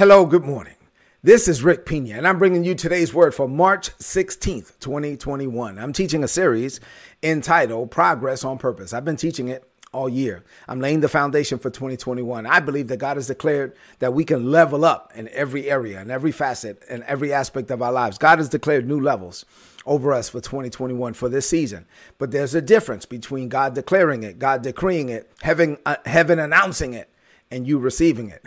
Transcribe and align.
Hello, 0.00 0.24
good 0.24 0.46
morning. 0.46 0.76
This 1.22 1.46
is 1.46 1.62
Rick 1.62 1.84
Pina, 1.84 2.14
and 2.14 2.26
I'm 2.26 2.38
bringing 2.38 2.64
you 2.64 2.74
today's 2.74 3.12
word 3.12 3.34
for 3.34 3.46
March 3.46 3.90
16th, 3.98 4.78
2021. 4.80 5.78
I'm 5.78 5.92
teaching 5.92 6.24
a 6.24 6.26
series 6.26 6.80
entitled 7.22 7.90
Progress 7.90 8.42
on 8.42 8.56
Purpose. 8.56 8.94
I've 8.94 9.04
been 9.04 9.18
teaching 9.18 9.48
it 9.48 9.62
all 9.92 10.08
year. 10.08 10.42
I'm 10.66 10.80
laying 10.80 11.00
the 11.00 11.08
foundation 11.10 11.58
for 11.58 11.68
2021. 11.68 12.46
I 12.46 12.60
believe 12.60 12.88
that 12.88 12.96
God 12.96 13.18
has 13.18 13.26
declared 13.26 13.76
that 13.98 14.14
we 14.14 14.24
can 14.24 14.50
level 14.50 14.86
up 14.86 15.12
in 15.14 15.28
every 15.34 15.70
area, 15.70 16.00
in 16.00 16.10
every 16.10 16.32
facet, 16.32 16.82
in 16.88 17.02
every 17.02 17.34
aspect 17.34 17.70
of 17.70 17.82
our 17.82 17.92
lives. 17.92 18.16
God 18.16 18.38
has 18.38 18.48
declared 18.48 18.88
new 18.88 19.02
levels 19.02 19.44
over 19.84 20.14
us 20.14 20.30
for 20.30 20.40
2021 20.40 21.12
for 21.12 21.28
this 21.28 21.46
season. 21.46 21.84
But 22.16 22.30
there's 22.30 22.54
a 22.54 22.62
difference 22.62 23.04
between 23.04 23.50
God 23.50 23.74
declaring 23.74 24.22
it, 24.22 24.38
God 24.38 24.62
decreeing 24.62 25.10
it, 25.10 25.30
heaven, 25.42 25.76
uh, 25.84 25.96
heaven 26.06 26.38
announcing 26.38 26.94
it, 26.94 27.09
and 27.50 27.66
you 27.66 27.78
receiving 27.78 28.30
it. 28.30 28.42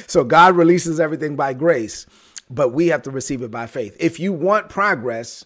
so 0.06 0.24
God 0.24 0.56
releases 0.56 1.00
everything 1.00 1.36
by 1.36 1.54
grace, 1.54 2.06
but 2.50 2.70
we 2.70 2.88
have 2.88 3.02
to 3.02 3.10
receive 3.10 3.42
it 3.42 3.50
by 3.50 3.66
faith. 3.66 3.96
If 3.98 4.20
you 4.20 4.32
want 4.32 4.68
progress, 4.68 5.44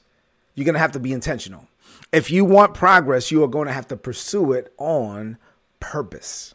you're 0.55 0.65
going 0.65 0.75
to 0.75 0.81
have 0.81 0.93
to 0.93 1.01
be 1.01 1.13
intentional. 1.13 1.69
If 2.13 2.31
you 2.31 2.45
want 2.45 2.75
progress, 2.75 3.31
you 3.31 3.43
are 3.45 3.49
going 3.49 3.67
to 3.67 3.73
have 3.73 3.89
to 3.89 3.97
pursue 3.97 4.53
it 4.53 4.73
on 4.79 5.39
purpose. 5.81 6.55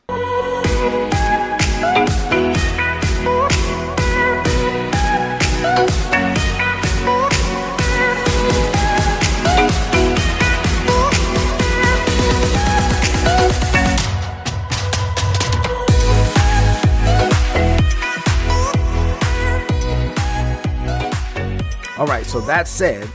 All 22.02 22.08
right, 22.08 22.26
so 22.26 22.42
that 22.42 22.68
said, 22.68 23.08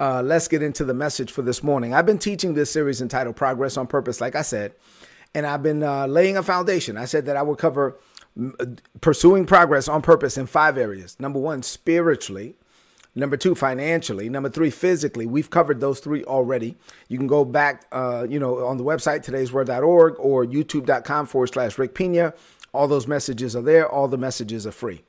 uh, 0.00 0.20
let's 0.20 0.48
get 0.48 0.60
into 0.60 0.84
the 0.84 0.92
message 0.92 1.30
for 1.30 1.42
this 1.42 1.62
morning. 1.62 1.94
I've 1.94 2.06
been 2.06 2.18
teaching 2.18 2.54
this 2.54 2.72
series 2.72 3.00
entitled 3.00 3.36
Progress 3.36 3.76
on 3.76 3.86
Purpose, 3.86 4.20
like 4.20 4.34
I 4.34 4.42
said, 4.42 4.72
and 5.32 5.46
I've 5.46 5.62
been 5.62 5.84
uh, 5.84 6.08
laying 6.08 6.36
a 6.36 6.42
foundation. 6.42 6.96
I 6.96 7.04
said 7.04 7.26
that 7.26 7.36
I 7.36 7.42
would 7.42 7.58
cover 7.58 7.96
mm, 8.36 8.78
pursuing 9.00 9.46
progress 9.46 9.86
on 9.86 10.02
purpose 10.02 10.36
in 10.36 10.46
five 10.46 10.76
areas. 10.76 11.16
Number 11.20 11.38
one, 11.38 11.62
spiritually. 11.62 12.56
Number 13.14 13.36
two, 13.36 13.54
financially. 13.54 14.28
Number 14.28 14.48
three, 14.48 14.70
physically. 14.70 15.26
We've 15.26 15.48
covered 15.48 15.78
those 15.78 16.00
three 16.00 16.24
already. 16.24 16.74
You 17.06 17.18
can 17.18 17.28
go 17.28 17.44
back, 17.44 17.86
uh, 17.92 18.26
you 18.28 18.40
know, 18.40 18.66
on 18.66 18.76
the 18.76 18.82
website, 18.82 19.24
today'sword.org 19.24 20.16
or 20.18 20.44
youtube.com 20.44 21.26
forward 21.26 21.52
slash 21.52 21.78
Rick 21.78 21.94
Pina. 21.94 22.34
All 22.74 22.88
those 22.88 23.06
messages 23.06 23.54
are 23.54 23.62
there. 23.62 23.88
All 23.88 24.08
the 24.08 24.18
messages 24.18 24.66
are 24.66 24.72
free. 24.72 25.04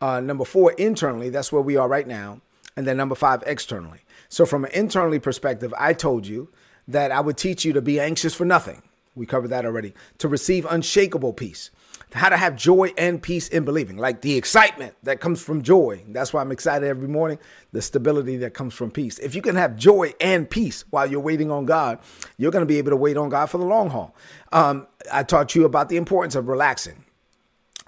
Uh, 0.00 0.20
number 0.20 0.44
four, 0.44 0.70
internally, 0.74 1.30
that's 1.30 1.50
where 1.50 1.62
we 1.62 1.76
are 1.76 1.88
right 1.88 2.06
now 2.06 2.40
and 2.76 2.86
then 2.86 2.96
number 2.96 3.14
five, 3.14 3.42
externally. 3.46 4.00
So, 4.28 4.46
from 4.46 4.64
an 4.64 4.70
internally 4.72 5.18
perspective, 5.18 5.74
I 5.78 5.92
told 5.92 6.26
you 6.26 6.50
that 6.88 7.10
I 7.10 7.20
would 7.20 7.36
teach 7.36 7.64
you 7.64 7.72
to 7.72 7.82
be 7.82 8.00
anxious 8.00 8.34
for 8.34 8.44
nothing. 8.44 8.82
We 9.14 9.26
covered 9.26 9.48
that 9.48 9.64
already. 9.64 9.94
To 10.18 10.28
receive 10.28 10.66
unshakable 10.68 11.32
peace. 11.32 11.70
How 12.12 12.28
to 12.28 12.36
have 12.36 12.56
joy 12.56 12.92
and 12.98 13.22
peace 13.22 13.48
in 13.48 13.64
believing, 13.64 13.96
like 13.96 14.20
the 14.20 14.36
excitement 14.36 14.94
that 15.04 15.20
comes 15.20 15.40
from 15.40 15.62
joy. 15.62 16.02
That's 16.08 16.32
why 16.32 16.40
I'm 16.40 16.50
excited 16.50 16.88
every 16.88 17.06
morning. 17.06 17.38
The 17.70 17.82
stability 17.82 18.36
that 18.38 18.52
comes 18.52 18.74
from 18.74 18.90
peace. 18.90 19.20
If 19.20 19.36
you 19.36 19.42
can 19.42 19.54
have 19.54 19.76
joy 19.76 20.14
and 20.20 20.50
peace 20.50 20.84
while 20.90 21.08
you're 21.08 21.20
waiting 21.20 21.52
on 21.52 21.66
God, 21.66 22.00
you're 22.36 22.50
going 22.50 22.62
to 22.62 22.66
be 22.66 22.78
able 22.78 22.90
to 22.90 22.96
wait 22.96 23.16
on 23.16 23.28
God 23.28 23.46
for 23.46 23.58
the 23.58 23.64
long 23.64 23.90
haul. 23.90 24.16
Um, 24.50 24.88
I 25.12 25.22
taught 25.22 25.54
you 25.54 25.64
about 25.64 25.88
the 25.88 25.96
importance 25.96 26.34
of 26.34 26.48
relaxing 26.48 27.04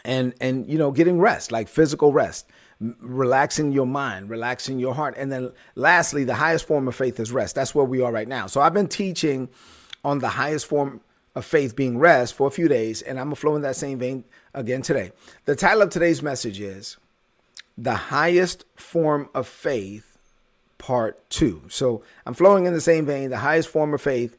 and 0.04 0.34
and 0.40 0.68
you 0.68 0.78
know 0.78 0.92
getting 0.92 1.18
rest, 1.18 1.50
like 1.50 1.68
physical 1.68 2.12
rest 2.12 2.46
relaxing 3.00 3.72
your 3.72 3.86
mind, 3.86 4.28
relaxing 4.28 4.78
your 4.78 4.94
heart. 4.94 5.14
And 5.16 5.30
then 5.30 5.52
lastly, 5.74 6.24
the 6.24 6.34
highest 6.34 6.66
form 6.66 6.88
of 6.88 6.94
faith 6.94 7.20
is 7.20 7.32
rest. 7.32 7.54
That's 7.54 7.74
where 7.74 7.84
we 7.84 8.00
are 8.00 8.12
right 8.12 8.28
now. 8.28 8.46
So 8.46 8.60
I've 8.60 8.74
been 8.74 8.88
teaching 8.88 9.48
on 10.04 10.18
the 10.18 10.28
highest 10.28 10.66
form 10.66 11.00
of 11.34 11.44
faith 11.44 11.74
being 11.76 11.98
rest 11.98 12.34
for 12.34 12.46
a 12.46 12.50
few 12.50 12.68
days, 12.68 13.02
and 13.02 13.18
I'm 13.18 13.26
gonna 13.26 13.36
flow 13.36 13.56
in 13.56 13.62
that 13.62 13.76
same 13.76 13.98
vein 13.98 14.24
again 14.52 14.82
today. 14.82 15.12
The 15.44 15.56
title 15.56 15.82
of 15.82 15.90
today's 15.90 16.22
message 16.22 16.60
is 16.60 16.98
The 17.78 17.94
Highest 17.94 18.64
Form 18.76 19.30
of 19.34 19.46
Faith, 19.46 20.18
Part 20.76 21.28
Two. 21.30 21.62
So 21.68 22.02
I'm 22.26 22.34
flowing 22.34 22.66
in 22.66 22.74
the 22.74 22.80
same 22.80 23.06
vein, 23.06 23.30
the 23.30 23.38
highest 23.38 23.68
form 23.68 23.94
of 23.94 24.02
faith, 24.02 24.36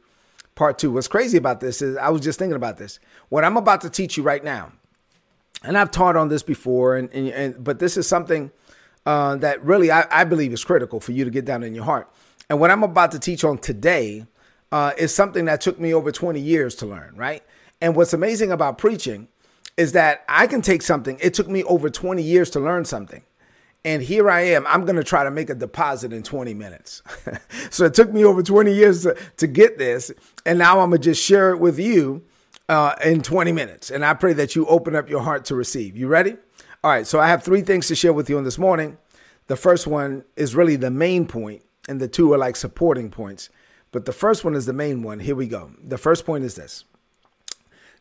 Part 0.53 0.77
Two. 0.77 0.91
What's 0.91 1.07
crazy 1.07 1.37
about 1.37 1.61
this 1.61 1.81
is 1.81 1.97
I 1.97 2.09
was 2.09 2.21
just 2.21 2.37
thinking 2.37 2.55
about 2.55 2.77
this. 2.77 2.99
What 3.29 3.43
I'm 3.43 3.57
about 3.57 3.81
to 3.81 3.89
teach 3.89 4.17
you 4.17 4.23
right 4.23 4.43
now 4.43 4.71
and 5.63 5.77
I've 5.77 5.91
taught 5.91 6.15
on 6.15 6.29
this 6.29 6.43
before, 6.43 6.97
and, 6.97 7.09
and, 7.13 7.29
and 7.29 7.63
but 7.63 7.79
this 7.79 7.97
is 7.97 8.07
something 8.07 8.51
uh, 9.05 9.35
that 9.37 9.63
really 9.63 9.91
I, 9.91 10.05
I, 10.09 10.23
believe 10.23 10.53
is 10.53 10.63
critical 10.63 10.99
for 10.99 11.11
you 11.11 11.25
to 11.25 11.31
get 11.31 11.45
down 11.45 11.63
in 11.63 11.73
your 11.75 11.83
heart. 11.83 12.09
And 12.49 12.59
what 12.59 12.71
I'm 12.71 12.83
about 12.83 13.11
to 13.11 13.19
teach 13.19 13.43
on 13.43 13.57
today 13.57 14.25
uh, 14.71 14.93
is 14.97 15.13
something 15.13 15.45
that 15.45 15.61
took 15.61 15.79
me 15.79 15.93
over 15.93 16.11
20 16.11 16.39
years 16.39 16.75
to 16.75 16.85
learn, 16.85 17.13
right? 17.15 17.43
And 17.81 17.95
what's 17.95 18.13
amazing 18.13 18.51
about 18.51 18.77
preaching 18.77 19.27
is 19.75 19.91
that 19.93 20.23
I 20.29 20.47
can 20.47 20.61
take 20.61 20.81
something, 20.81 21.17
it 21.21 21.33
took 21.33 21.47
me 21.47 21.63
over 21.63 21.89
20 21.89 22.21
years 22.21 22.49
to 22.51 22.59
learn 22.59 22.85
something. 22.85 23.23
And 23.85 24.01
here 24.01 24.29
I 24.29 24.41
am, 24.41 24.65
I'm 24.67 24.85
to 24.85 25.03
try 25.03 25.25
to 25.25 25.31
make 25.31 25.49
a 25.49 25.55
deposit 25.55 26.13
in 26.13 26.23
20 26.23 26.53
minutes. 26.53 27.01
so 27.69 27.85
it 27.85 27.93
took 27.93 28.13
me 28.13 28.23
over 28.23 28.41
20 28.41 28.73
years 28.73 29.03
to, 29.03 29.17
to 29.37 29.47
get 29.47 29.77
this. 29.77 30.11
And 30.45 30.57
now 30.57 30.79
I'm 30.79 30.91
to 30.91 30.97
just 30.97 31.21
share 31.21 31.49
it 31.49 31.57
with 31.57 31.77
you 31.77 32.23
uh, 32.69 32.95
in 33.03 33.21
20 33.21 33.51
minutes. 33.51 33.91
And 33.91 34.05
I 34.05 34.13
pray 34.13 34.33
that 34.33 34.55
you 34.55 34.65
open 34.67 34.95
up 34.95 35.09
your 35.09 35.21
heart 35.21 35.45
to 35.45 35.55
receive. 35.55 35.97
You 35.97 36.07
ready? 36.07 36.37
All 36.83 36.91
right. 36.91 37.07
So 37.07 37.19
I 37.19 37.27
have 37.27 37.43
three 37.43 37.61
things 37.61 37.87
to 37.87 37.95
share 37.95 38.13
with 38.13 38.29
you 38.29 38.37
on 38.37 38.43
this 38.43 38.57
morning. 38.57 38.97
The 39.47 39.55
first 39.55 39.87
one 39.87 40.23
is 40.35 40.55
really 40.55 40.75
the 40.75 40.91
main 40.91 41.27
point, 41.27 41.63
and 41.87 41.99
the 41.99 42.07
two 42.07 42.33
are 42.33 42.37
like 42.37 42.55
supporting 42.55 43.09
points. 43.11 43.49
But 43.91 44.05
the 44.05 44.13
first 44.13 44.43
one 44.43 44.55
is 44.55 44.65
the 44.65 44.73
main 44.73 45.03
one. 45.03 45.19
Here 45.19 45.35
we 45.35 45.47
go. 45.47 45.71
The 45.83 45.97
first 45.97 46.25
point 46.25 46.43
is 46.43 46.55
this 46.55 46.85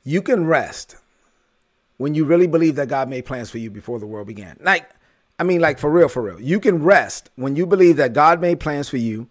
you 0.05 0.23
can 0.23 0.47
rest 0.47 0.97
when 1.99 2.15
you 2.15 2.25
really 2.25 2.47
believe 2.47 2.77
that 2.77 2.89
God 2.89 3.09
made 3.09 3.25
plans 3.25 3.51
for 3.51 3.59
you 3.59 3.71
before 3.71 3.99
the 3.99 4.07
world 4.07 4.27
began. 4.27 4.57
Like, 4.61 4.91
I 5.39 5.45
mean, 5.45 5.61
like 5.61 5.79
for 5.79 5.91
real, 5.91 6.09
for 6.09 6.23
real. 6.23 6.41
You 6.41 6.59
can 6.59 6.83
rest 6.83 7.31
when 7.37 7.57
you 7.57 7.67
believe 7.67 7.97
that 7.97 8.13
God 8.13 8.41
made 8.41 8.59
plans 8.59 8.89
for 8.89 8.97
you 8.97 9.29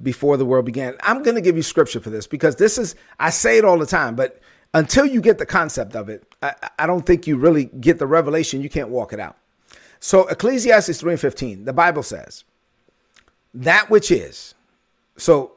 before 0.00 0.36
the 0.36 0.46
world 0.46 0.64
began. 0.64 0.94
I'm 1.02 1.22
going 1.22 1.34
to 1.34 1.40
give 1.40 1.56
you 1.56 1.62
scripture 1.62 2.00
for 2.00 2.10
this 2.10 2.26
because 2.26 2.56
this 2.56 2.78
is, 2.78 2.94
I 3.18 3.30
say 3.30 3.58
it 3.58 3.64
all 3.64 3.78
the 3.78 3.86
time, 3.86 4.14
but 4.14 4.40
until 4.74 5.06
you 5.06 5.20
get 5.20 5.38
the 5.38 5.46
concept 5.46 5.96
of 5.96 6.08
it, 6.08 6.24
I, 6.42 6.54
I 6.78 6.86
don't 6.86 7.04
think 7.04 7.26
you 7.26 7.36
really 7.36 7.66
get 7.66 7.98
the 7.98 8.06
revelation. 8.06 8.60
You 8.60 8.68
can't 8.68 8.88
walk 8.88 9.12
it 9.12 9.20
out. 9.20 9.36
So 10.00 10.26
Ecclesiastes 10.28 11.00
3 11.00 11.12
and 11.12 11.20
15, 11.20 11.64
the 11.64 11.72
Bible 11.72 12.02
says, 12.02 12.44
that 13.54 13.90
which 13.90 14.10
is, 14.10 14.54
so 15.16 15.52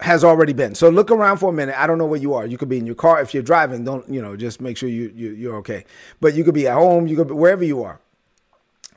has 0.00 0.24
already 0.24 0.52
been. 0.52 0.74
So 0.74 0.88
look 0.88 1.10
around 1.10 1.38
for 1.38 1.50
a 1.50 1.52
minute. 1.52 1.78
I 1.78 1.86
don't 1.86 1.98
know 1.98 2.06
where 2.06 2.20
you 2.20 2.34
are. 2.34 2.46
You 2.46 2.58
could 2.58 2.68
be 2.68 2.78
in 2.78 2.86
your 2.86 2.94
car. 2.94 3.20
If 3.20 3.32
you're 3.32 3.42
driving, 3.42 3.84
don't, 3.84 4.08
you 4.08 4.20
know, 4.20 4.36
just 4.36 4.60
make 4.60 4.76
sure 4.76 4.88
you, 4.88 5.12
you 5.14 5.30
you're 5.30 5.56
okay. 5.56 5.84
But 6.20 6.34
you 6.34 6.44
could 6.44 6.54
be 6.54 6.66
at 6.66 6.74
home, 6.74 7.06
you 7.06 7.16
could 7.16 7.28
be 7.28 7.34
wherever 7.34 7.64
you 7.64 7.82
are. 7.82 8.00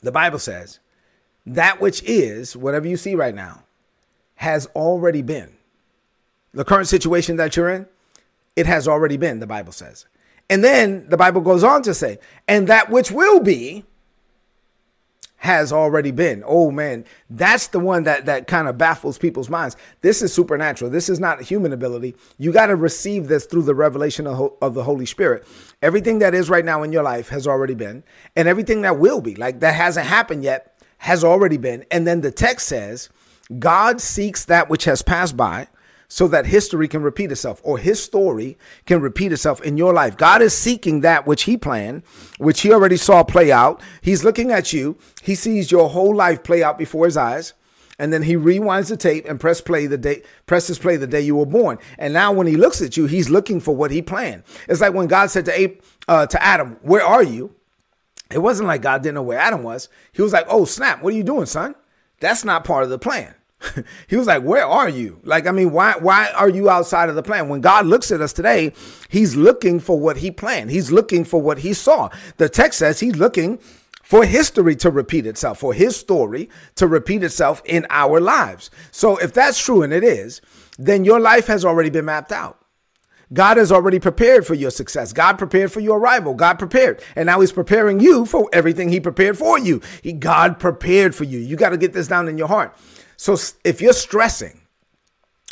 The 0.01 0.11
Bible 0.11 0.39
says, 0.39 0.79
that 1.45 1.79
which 1.79 2.03
is, 2.03 2.55
whatever 2.55 2.87
you 2.87 2.97
see 2.97 3.15
right 3.15 3.35
now, 3.35 3.63
has 4.35 4.65
already 4.67 5.21
been. 5.21 5.51
The 6.53 6.65
current 6.65 6.87
situation 6.87 7.35
that 7.37 7.55
you're 7.55 7.69
in, 7.69 7.87
it 8.59 8.65
has 8.65 8.89
already 8.89 9.15
been, 9.15 9.39
the 9.39 9.47
Bible 9.47 9.71
says. 9.71 10.05
And 10.49 10.61
then 10.61 11.07
the 11.07 11.15
Bible 11.15 11.39
goes 11.39 11.63
on 11.63 11.81
to 11.83 11.93
say, 11.93 12.19
and 12.45 12.67
that 12.67 12.89
which 12.89 13.09
will 13.09 13.39
be 13.39 13.85
has 15.37 15.71
already 15.71 16.11
been. 16.11 16.43
Oh 16.45 16.69
man, 16.69 17.05
that's 17.29 17.67
the 17.67 17.79
one 17.79 18.03
that 18.03 18.25
that 18.25 18.47
kind 18.47 18.67
of 18.67 18.77
baffles 18.77 19.17
people's 19.17 19.49
minds. 19.49 19.77
This 20.01 20.21
is 20.21 20.33
supernatural. 20.33 20.91
This 20.91 21.07
is 21.07 21.21
not 21.21 21.41
human 21.41 21.71
ability. 21.71 22.15
You 22.37 22.51
got 22.51 22.65
to 22.65 22.75
receive 22.75 23.29
this 23.29 23.45
through 23.45 23.61
the 23.61 23.73
revelation 23.73 24.27
of, 24.27 24.51
of 24.61 24.73
the 24.73 24.83
Holy 24.83 25.05
Spirit. 25.05 25.47
Everything 25.81 26.19
that 26.19 26.35
is 26.35 26.49
right 26.49 26.65
now 26.65 26.83
in 26.83 26.91
your 26.91 27.03
life 27.03 27.29
has 27.29 27.47
already 27.47 27.75
been, 27.75 28.03
and 28.35 28.49
everything 28.49 28.81
that 28.81 28.99
will 28.99 29.21
be, 29.21 29.35
like 29.35 29.61
that 29.61 29.75
hasn't 29.75 30.07
happened 30.07 30.43
yet, 30.43 30.77
has 30.97 31.23
already 31.23 31.55
been. 31.55 31.85
And 31.91 32.05
then 32.05 32.19
the 32.19 32.31
text 32.31 32.67
says, 32.67 33.07
God 33.57 34.01
seeks 34.01 34.43
that 34.45 34.69
which 34.69 34.83
has 34.83 35.01
passed 35.01 35.37
by 35.37 35.69
so 36.09 36.27
that 36.27 36.47
history 36.47 36.87
can 36.87 37.01
repeat 37.01 37.31
itself 37.31 37.61
or 37.63 37.77
his 37.77 38.03
story 38.03 38.57
can 38.85 38.99
repeat 38.99 39.31
itself 39.31 39.61
in 39.61 39.77
your 39.77 39.93
life. 39.93 40.17
God 40.17 40.41
is 40.41 40.53
seeking 40.53 41.01
that 41.01 41.25
which 41.25 41.43
he 41.43 41.55
planned, 41.55 42.03
which 42.39 42.61
he 42.61 42.73
already 42.73 42.97
saw 42.97 43.23
play 43.23 43.51
out. 43.51 43.81
He's 44.01 44.23
looking 44.23 44.51
at 44.51 44.73
you. 44.73 44.97
He 45.21 45.35
sees 45.35 45.71
your 45.71 45.89
whole 45.89 46.15
life 46.15 46.43
play 46.43 46.63
out 46.63 46.77
before 46.77 47.05
his 47.05 47.15
eyes. 47.15 47.53
And 47.99 48.13
then 48.13 48.23
he 48.23 48.35
rewinds 48.35 48.87
the 48.87 48.97
tape 48.97 49.27
and 49.27 49.39
press 49.39 49.59
play 49.59 49.85
the 49.85 49.97
day, 49.97 50.23
presses 50.45 50.79
play 50.79 50.95
the 50.95 51.05
day 51.05 51.21
you 51.21 51.35
were 51.35 51.45
born. 51.45 51.77
And 51.97 52.13
now 52.13 52.31
when 52.31 52.47
he 52.47 52.55
looks 52.55 52.81
at 52.81 52.95
you, 52.95 53.05
he's 53.05 53.29
looking 53.29 53.59
for 53.59 53.75
what 53.75 53.91
he 53.91 54.01
planned. 54.01 54.43
It's 54.69 54.81
like 54.81 54.93
when 54.93 55.07
God 55.07 55.29
said 55.29 55.45
to, 55.45 55.59
Abe, 55.59 55.81
uh, 56.07 56.25
to 56.27 56.43
Adam, 56.43 56.77
where 56.81 57.03
are 57.03 57.23
you? 57.23 57.53
It 58.31 58.39
wasn't 58.39 58.67
like 58.67 58.81
God 58.81 59.03
didn't 59.03 59.15
know 59.15 59.23
where 59.23 59.37
Adam 59.37 59.63
was. 59.63 59.89
He 60.13 60.21
was 60.21 60.31
like, 60.31 60.45
oh, 60.47 60.63
snap. 60.63 61.03
What 61.03 61.13
are 61.13 61.17
you 61.17 61.23
doing, 61.23 61.45
son? 61.45 61.75
That's 62.21 62.45
not 62.45 62.63
part 62.63 62.83
of 62.83 62.89
the 62.89 62.99
plan. 62.99 63.35
he 64.07 64.15
was 64.15 64.27
like, 64.27 64.43
"Where 64.43 64.65
are 64.65 64.89
you? 64.89 65.19
Like, 65.23 65.47
I 65.47 65.51
mean, 65.51 65.71
why 65.71 65.93
why 65.99 66.29
are 66.35 66.49
you 66.49 66.69
outside 66.69 67.09
of 67.09 67.15
the 67.15 67.23
plan? 67.23 67.49
When 67.49 67.61
God 67.61 67.85
looks 67.85 68.11
at 68.11 68.21
us 68.21 68.33
today, 68.33 68.73
He's 69.09 69.35
looking 69.35 69.79
for 69.79 69.99
what 69.99 70.17
He 70.17 70.31
planned. 70.31 70.71
He's 70.71 70.91
looking 70.91 71.25
for 71.25 71.41
what 71.41 71.59
He 71.59 71.73
saw. 71.73 72.09
The 72.37 72.49
text 72.49 72.79
says 72.79 72.99
He's 72.99 73.17
looking 73.17 73.59
for 74.09 74.25
history 74.25 74.75
to 74.75 74.89
repeat 74.89 75.27
itself, 75.27 75.59
for 75.59 75.71
his 75.71 75.95
story 75.95 76.49
to 76.73 76.87
repeat 76.87 77.21
itself 77.21 77.61
in 77.63 77.85
our 77.91 78.19
lives. 78.19 78.71
So 78.89 79.17
if 79.17 79.33
that's 79.33 79.63
true, 79.63 79.83
and 79.83 79.93
it 79.93 80.03
is, 80.03 80.41
then 80.79 81.05
your 81.05 81.19
life 81.19 81.45
has 81.45 81.63
already 81.63 81.91
been 81.91 82.05
mapped 82.05 82.31
out. 82.31 82.57
God 83.31 83.57
has 83.57 83.71
already 83.71 83.99
prepared 83.99 84.47
for 84.47 84.55
your 84.55 84.71
success. 84.71 85.13
God 85.13 85.37
prepared 85.37 85.71
for 85.71 85.79
your 85.79 85.99
arrival. 85.99 86.33
God 86.33 86.57
prepared. 86.57 87.03
And 87.15 87.27
now 87.27 87.39
he's 87.41 87.51
preparing 87.51 87.99
you 87.99 88.25
for 88.25 88.49
everything 88.51 88.89
he 88.89 88.99
prepared 88.99 89.37
for 89.37 89.59
you. 89.59 89.79
He, 90.01 90.13
God 90.13 90.59
prepared 90.59 91.13
for 91.13 91.25
you. 91.25 91.37
You 91.37 91.55
got 91.55 91.69
to 91.69 91.77
get 91.77 91.93
this 91.93 92.07
down 92.07 92.27
in 92.27 92.39
your 92.39 92.47
heart. 92.47 92.75
So 93.19 93.35
if 93.65 93.81
you're 93.81 93.91
stressing, 93.91 94.61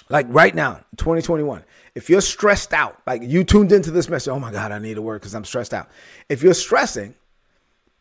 like 0.07 0.25
right 0.29 0.55
now, 0.55 0.75
2021, 0.95 1.65
if 1.95 2.09
you're 2.09 2.21
stressed 2.21 2.71
out, 2.71 2.97
like 3.05 3.21
you 3.21 3.43
tuned 3.43 3.73
into 3.73 3.91
this 3.91 4.07
message, 4.07 4.31
oh 4.31 4.39
my 4.39 4.53
God, 4.53 4.71
I 4.71 4.79
need 4.79 4.93
to 4.93 5.01
work 5.01 5.21
because 5.21 5.35
I'm 5.35 5.43
stressed 5.43 5.73
out. 5.73 5.89
If 6.29 6.41
you're 6.41 6.53
stressing, 6.53 7.13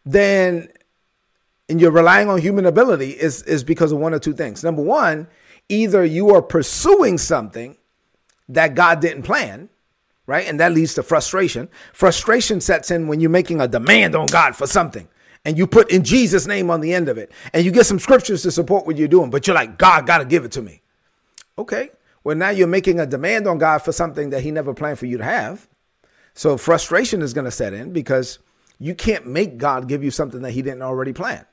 then 0.04 0.68
and 1.68 1.80
you're 1.80 1.90
relying 1.90 2.28
on 2.28 2.40
human 2.40 2.64
ability 2.64 3.10
is, 3.10 3.42
is 3.42 3.64
because 3.64 3.90
of 3.90 3.98
one 3.98 4.14
or 4.14 4.20
two 4.20 4.34
things. 4.34 4.62
Number 4.62 4.82
one, 4.82 5.26
either 5.68 6.04
you 6.04 6.32
are 6.32 6.42
pursuing 6.42 7.18
something 7.18 7.76
that 8.48 8.76
God 8.76 9.00
didn't 9.00 9.24
plan, 9.24 9.68
right? 10.28 10.46
And 10.46 10.60
that 10.60 10.74
leads 10.74 10.94
to 10.94 11.02
frustration. 11.02 11.68
Frustration 11.92 12.60
sets 12.60 12.92
in 12.92 13.08
when 13.08 13.18
you're 13.18 13.30
making 13.30 13.60
a 13.60 13.66
demand 13.66 14.14
on 14.14 14.26
God 14.26 14.54
for 14.54 14.68
something 14.68 15.08
and 15.46 15.56
you 15.56 15.66
put 15.68 15.92
in 15.92 16.02
Jesus' 16.02 16.48
name 16.48 16.70
on 16.70 16.80
the 16.80 16.92
end 16.92 17.08
of 17.08 17.18
it 17.18 17.30
and 17.54 17.64
you 17.64 17.70
get 17.70 17.86
some 17.86 18.00
scriptures 18.00 18.42
to 18.42 18.50
support 18.50 18.84
what 18.84 18.96
you're 18.96 19.06
doing, 19.06 19.30
but 19.30 19.46
you're 19.46 19.54
like, 19.54 19.78
God 19.78 20.04
got 20.04 20.18
to 20.18 20.24
give 20.24 20.44
it 20.44 20.50
to 20.52 20.60
me. 20.60 20.82
Okay. 21.56 21.90
Well, 22.24 22.34
now 22.34 22.50
you're 22.50 22.66
making 22.66 22.98
a 22.98 23.06
demand 23.06 23.46
on 23.46 23.58
God 23.58 23.78
for 23.78 23.92
something 23.92 24.30
that 24.30 24.42
He 24.42 24.50
never 24.50 24.74
planned 24.74 24.98
for 24.98 25.06
you 25.06 25.18
to 25.18 25.24
have. 25.24 25.68
So 26.34 26.56
frustration 26.56 27.22
is 27.22 27.32
going 27.32 27.44
to 27.44 27.52
set 27.52 27.72
in 27.72 27.92
because 27.92 28.40
you 28.80 28.96
can't 28.96 29.24
make 29.24 29.56
God 29.56 29.86
give 29.86 30.02
you 30.02 30.10
something 30.10 30.42
that 30.42 30.50
He 30.50 30.62
didn't 30.62 30.82
already 30.82 31.12
plan. 31.12 31.46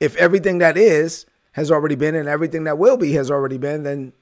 If 0.00 0.16
everything 0.16 0.58
that 0.58 0.76
is 0.76 1.24
has 1.52 1.70
already 1.70 1.94
been 1.94 2.16
and 2.16 2.28
everything 2.28 2.64
that 2.64 2.76
will 2.76 2.96
be 2.96 3.12
has 3.12 3.30
already 3.30 3.56
been, 3.56 3.84
then 3.84 4.12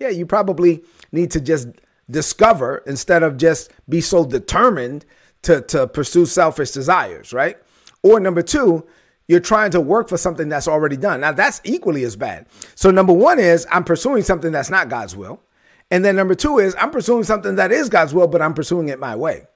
yeah, 0.00 0.08
you 0.08 0.26
probably 0.26 0.82
need 1.12 1.30
to 1.30 1.40
just 1.40 1.68
discover 2.10 2.82
instead 2.88 3.22
of 3.22 3.36
just 3.36 3.70
be 3.88 4.00
so 4.00 4.24
determined 4.24 5.04
to, 5.42 5.60
to 5.60 5.86
pursue 5.86 6.26
selfish 6.26 6.72
desires, 6.72 7.32
right? 7.32 7.56
Or 8.02 8.20
number 8.20 8.42
two, 8.42 8.86
you're 9.28 9.40
trying 9.40 9.70
to 9.72 9.80
work 9.80 10.08
for 10.08 10.16
something 10.16 10.48
that's 10.48 10.68
already 10.68 10.96
done. 10.96 11.20
Now, 11.20 11.32
that's 11.32 11.60
equally 11.64 12.04
as 12.04 12.16
bad. 12.16 12.46
So, 12.74 12.90
number 12.90 13.12
one 13.12 13.38
is 13.38 13.66
I'm 13.70 13.84
pursuing 13.84 14.22
something 14.22 14.52
that's 14.52 14.70
not 14.70 14.88
God's 14.88 15.16
will. 15.16 15.40
And 15.90 16.04
then 16.04 16.16
number 16.16 16.34
two 16.34 16.58
is 16.58 16.74
I'm 16.80 16.90
pursuing 16.90 17.22
something 17.22 17.56
that 17.56 17.70
is 17.70 17.88
God's 17.90 18.14
will, 18.14 18.26
but 18.26 18.40
I'm 18.40 18.54
pursuing 18.54 18.88
it 18.88 18.98
my 18.98 19.14
way. 19.14 19.46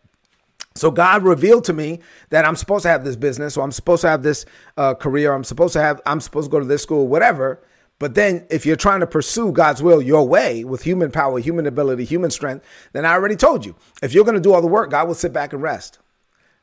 So 0.74 0.90
God 0.90 1.22
revealed 1.22 1.64
to 1.64 1.72
me 1.72 2.00
that 2.28 2.44
I'm 2.44 2.56
supposed 2.56 2.82
to 2.82 2.90
have 2.90 3.04
this 3.04 3.16
business, 3.16 3.56
or 3.56 3.64
I'm 3.64 3.72
supposed 3.72 4.02
to 4.02 4.08
have 4.08 4.22
this 4.22 4.44
uh, 4.76 4.92
career, 4.92 5.32
I'm 5.32 5.44
supposed 5.44 5.72
to 5.72 5.80
have, 5.80 6.02
I'm 6.04 6.20
supposed 6.20 6.50
to 6.50 6.52
go 6.52 6.58
to 6.58 6.66
this 6.66 6.82
school, 6.82 7.08
whatever. 7.08 7.62
But 7.98 8.14
then 8.14 8.46
if 8.50 8.66
you're 8.66 8.76
trying 8.76 9.00
to 9.00 9.06
pursue 9.06 9.52
God's 9.52 9.82
will 9.82 10.02
your 10.02 10.28
way 10.28 10.64
with 10.64 10.82
human 10.82 11.10
power, 11.10 11.38
human 11.38 11.66
ability, 11.66 12.04
human 12.04 12.30
strength, 12.30 12.66
then 12.92 13.06
I 13.06 13.12
already 13.12 13.36
told 13.36 13.64
you, 13.64 13.74
if 14.02 14.12
you're 14.12 14.24
going 14.24 14.34
to 14.34 14.40
do 14.40 14.52
all 14.52 14.60
the 14.60 14.66
work, 14.66 14.90
God 14.90 15.08
will 15.08 15.14
sit 15.14 15.32
back 15.32 15.54
and 15.54 15.62
rest. 15.62 15.98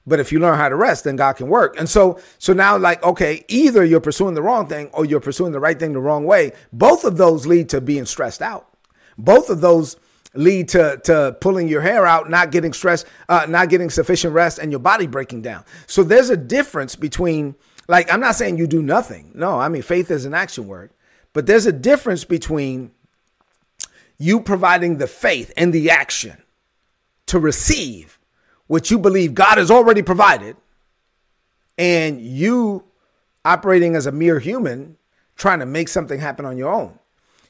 But 0.06 0.20
if 0.20 0.32
you 0.32 0.40
learn 0.40 0.58
how 0.58 0.68
to 0.68 0.76
rest, 0.76 1.06
then 1.06 1.16
God 1.16 1.34
can 1.34 1.48
work. 1.48 1.80
And 1.80 1.90
so, 1.90 2.20
so 2.38 2.52
now 2.52 2.78
like, 2.78 3.02
okay, 3.04 3.46
either 3.48 3.86
you're 3.86 4.02
pursuing 4.02 4.34
the 4.34 4.42
wrong 4.42 4.68
thing 4.68 4.90
or 4.92 5.06
you're 5.06 5.22
pursuing 5.22 5.54
the 5.54 5.60
right 5.60 5.80
thing 5.80 5.94
the 5.94 6.02
wrong 6.02 6.26
way. 6.26 6.52
Both 6.74 7.06
of 7.06 7.18
those 7.18 7.48
lead 7.48 7.70
to 7.70 7.80
being 7.80 8.06
stressed 8.06 8.42
out. 8.42 8.68
Both 9.18 9.50
of 9.50 9.62
those 9.62 9.96
lead 10.34 10.68
to, 10.70 11.00
to 11.06 11.38
pulling 11.40 11.68
your 11.68 11.82
hair 11.82 12.06
out, 12.06 12.30
not 12.30 12.52
getting 12.52 12.74
stressed, 12.74 13.06
uh, 13.30 13.46
not 13.48 13.70
getting 13.70 13.90
sufficient 13.90 14.34
rest, 14.34 14.60
and 14.60 14.72
your 14.72 14.80
body 14.80 15.08
breaking 15.08 15.42
down. 15.42 15.64
So 15.88 16.04
there's 16.04 16.30
a 16.30 16.38
difference 16.38 16.96
between, 16.96 17.56
like, 17.88 18.12
I'm 18.12 18.20
not 18.20 18.36
saying 18.36 18.58
you 18.58 18.68
do 18.68 18.82
nothing. 18.82 19.32
No, 19.34 19.60
I 19.60 19.70
mean, 19.70 19.84
faith 19.84 20.12
is 20.12 20.26
an 20.26 20.34
action 20.34 20.68
word. 20.68 20.92
But 21.34 21.46
there's 21.46 21.66
a 21.66 21.72
difference 21.72 22.26
between 22.26 22.92
you 24.18 24.42
providing 24.42 24.98
the 24.98 25.08
faith 25.08 25.52
and 25.56 25.72
the 25.72 25.92
action 25.92 26.38
to 27.28 27.40
receive 27.40 28.20
what 28.68 28.90
you 28.92 28.98
believe 29.00 29.34
God 29.34 29.58
has 29.58 29.70
already 29.70 30.02
provided 30.02 30.56
and 31.78 32.22
you 32.22 32.84
operating 33.46 33.96
as 33.96 34.06
a 34.06 34.12
mere 34.12 34.40
human 34.40 34.98
trying 35.36 35.60
to 35.60 35.66
make 35.66 35.90
something 35.90 36.20
happen 36.20 36.46
on 36.46 36.58
your 36.58 36.72
own 36.72 36.98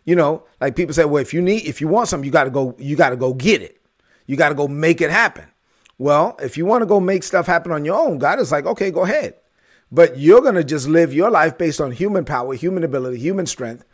you 0.06 0.15
know, 0.15 0.44
like 0.60 0.75
people 0.75 0.94
say, 0.94 1.06
well, 1.06 1.21
if 1.21 1.33
you 1.33 1.42
need, 1.42 1.65
if 1.65 1.80
you 1.80 1.88
want 1.88 2.10
something, 2.10 2.25
you 2.25 2.31
got 2.31 2.44
to 2.44 2.50
go, 2.50 2.75
you 2.77 2.95
got 2.95 3.12
to 3.12 3.15
go 3.15 3.33
get 3.33 3.62
it. 3.62 3.80
You 4.25 4.36
got 4.36 4.50
to 4.50 4.56
go 4.56 4.68
make 4.68 5.01
it 5.01 5.10
happen. 5.10 5.45
Well, 5.98 6.38
if 6.42 6.57
you 6.57 6.65
want 6.65 6.81
to 6.81 6.86
go 6.86 7.00
make 7.00 7.24
stuff 7.24 7.45
happen 7.45 7.71
on 7.71 7.86
your 7.86 7.95
own, 7.95 8.18
God 8.18 8.39
is 8.39 8.51
like, 8.51 8.65
okay, 8.65 8.92
go 8.92 9.04
ahead. 9.04 9.36
But 9.92 10.18
you're 10.18 10.42
going 10.42 10.56
to 10.56 10.63
just 10.63 10.88
live 10.88 11.13
your 11.13 11.30
life 11.30 11.57
based 11.57 11.80
on 11.80 11.92
human 11.92 12.25
power, 12.25 12.54
human 12.56 12.83
ability, 12.83 13.19
human 13.19 13.45
strength. 13.45 13.86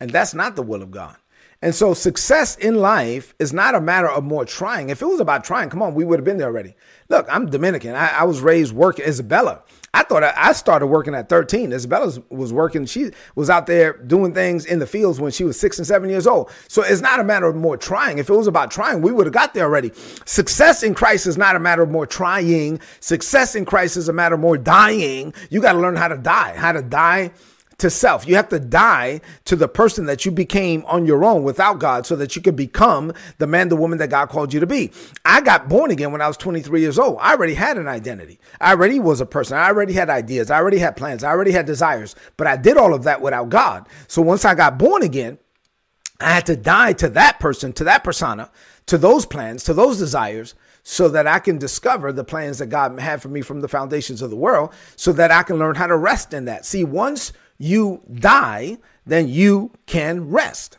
And 0.00 0.10
that's 0.10 0.34
not 0.34 0.56
the 0.56 0.62
will 0.62 0.82
of 0.82 0.90
God. 0.90 1.16
And 1.62 1.74
so 1.74 1.94
success 1.94 2.56
in 2.56 2.76
life 2.76 3.34
is 3.38 3.52
not 3.52 3.74
a 3.74 3.80
matter 3.80 4.08
of 4.08 4.24
more 4.24 4.44
trying. 4.44 4.90
If 4.90 5.00
it 5.00 5.06
was 5.06 5.20
about 5.20 5.44
trying, 5.44 5.70
come 5.70 5.82
on, 5.82 5.94
we 5.94 6.04
would 6.04 6.18
have 6.18 6.24
been 6.24 6.36
there 6.36 6.48
already. 6.48 6.74
Look, 7.08 7.26
I'm 7.30 7.46
Dominican. 7.46 7.94
I, 7.94 8.08
I 8.08 8.24
was 8.24 8.40
raised 8.40 8.74
working 8.74 9.04
Isabella. 9.06 9.62
I 9.94 10.02
thought 10.02 10.24
I, 10.24 10.32
I 10.36 10.52
started 10.52 10.88
working 10.88 11.14
at 11.14 11.28
13. 11.28 11.72
Isabella 11.72 12.12
was 12.28 12.52
working. 12.52 12.84
She 12.84 13.12
was 13.36 13.48
out 13.48 13.66
there 13.66 13.92
doing 13.92 14.34
things 14.34 14.66
in 14.66 14.80
the 14.80 14.86
fields 14.86 15.20
when 15.20 15.30
she 15.30 15.44
was 15.44 15.58
six 15.58 15.78
and 15.78 15.86
seven 15.86 16.10
years 16.10 16.26
old. 16.26 16.50
So 16.68 16.82
it's 16.82 17.00
not 17.00 17.20
a 17.20 17.24
matter 17.24 17.46
of 17.46 17.54
more 17.54 17.76
trying. 17.76 18.18
If 18.18 18.28
it 18.28 18.34
was 18.34 18.48
about 18.48 18.70
trying, 18.70 19.02
we 19.02 19.12
would 19.12 19.26
have 19.26 19.32
got 19.32 19.54
there 19.54 19.64
already. 19.64 19.92
Success 20.26 20.82
in 20.82 20.94
Christ 20.94 21.26
is 21.26 21.38
not 21.38 21.54
a 21.54 21.60
matter 21.60 21.82
of 21.82 21.90
more 21.90 22.06
trying. 22.06 22.80
Success 23.00 23.54
in 23.54 23.64
Christ 23.64 23.96
is 23.96 24.08
a 24.08 24.12
matter 24.12 24.34
of 24.34 24.40
more 24.40 24.58
dying. 24.58 25.32
You 25.48 25.62
got 25.62 25.74
to 25.74 25.78
learn 25.78 25.96
how 25.96 26.08
to 26.08 26.18
die, 26.18 26.56
how 26.56 26.72
to 26.72 26.82
die 26.82 27.30
to 27.84 27.90
self. 27.90 28.26
You 28.26 28.36
have 28.36 28.48
to 28.48 28.58
die 28.58 29.20
to 29.44 29.56
the 29.56 29.68
person 29.68 30.06
that 30.06 30.24
you 30.24 30.30
became 30.30 30.86
on 30.86 31.04
your 31.04 31.22
own 31.22 31.42
without 31.42 31.78
God 31.78 32.06
so 32.06 32.16
that 32.16 32.34
you 32.34 32.40
could 32.40 32.56
become 32.56 33.12
the 33.36 33.46
man, 33.46 33.68
the 33.68 33.76
woman 33.76 33.98
that 33.98 34.08
God 34.08 34.30
called 34.30 34.54
you 34.54 34.60
to 34.60 34.66
be. 34.66 34.90
I 35.26 35.42
got 35.42 35.68
born 35.68 35.90
again 35.90 36.10
when 36.10 36.22
I 36.22 36.26
was 36.26 36.38
23 36.38 36.80
years 36.80 36.98
old. 36.98 37.18
I 37.20 37.34
already 37.34 37.52
had 37.52 37.76
an 37.76 37.86
identity. 37.86 38.40
I 38.58 38.70
already 38.70 38.98
was 39.00 39.20
a 39.20 39.26
person. 39.26 39.58
I 39.58 39.66
already 39.66 39.92
had 39.92 40.08
ideas. 40.08 40.50
I 40.50 40.56
already 40.56 40.78
had 40.78 40.96
plans. 40.96 41.22
I 41.22 41.28
already 41.28 41.52
had 41.52 41.66
desires, 41.66 42.16
but 42.38 42.46
I 42.46 42.56
did 42.56 42.78
all 42.78 42.94
of 42.94 43.02
that 43.04 43.20
without 43.20 43.50
God. 43.50 43.86
So 44.08 44.22
once 44.22 44.46
I 44.46 44.54
got 44.54 44.78
born 44.78 45.02
again, 45.02 45.36
I 46.20 46.32
had 46.32 46.46
to 46.46 46.56
die 46.56 46.94
to 46.94 47.10
that 47.10 47.38
person, 47.38 47.74
to 47.74 47.84
that 47.84 48.02
persona, 48.02 48.50
to 48.86 48.96
those 48.96 49.26
plans, 49.26 49.62
to 49.64 49.74
those 49.74 49.98
desires, 49.98 50.54
so 50.84 51.10
that 51.10 51.26
I 51.26 51.38
can 51.38 51.58
discover 51.58 52.12
the 52.12 52.24
plans 52.24 52.58
that 52.58 52.66
God 52.66 52.98
had 52.98 53.20
for 53.20 53.28
me 53.28 53.42
from 53.42 53.60
the 53.60 53.68
foundations 53.68 54.22
of 54.22 54.30
the 54.30 54.36
world, 54.36 54.72
so 54.96 55.12
that 55.12 55.30
I 55.30 55.42
can 55.42 55.58
learn 55.58 55.74
how 55.74 55.86
to 55.86 55.96
rest 55.98 56.32
in 56.32 56.46
that. 56.46 56.64
See, 56.64 56.84
once 56.84 57.34
you 57.58 58.02
die, 58.12 58.78
then 59.06 59.28
you 59.28 59.70
can 59.86 60.30
rest. 60.30 60.78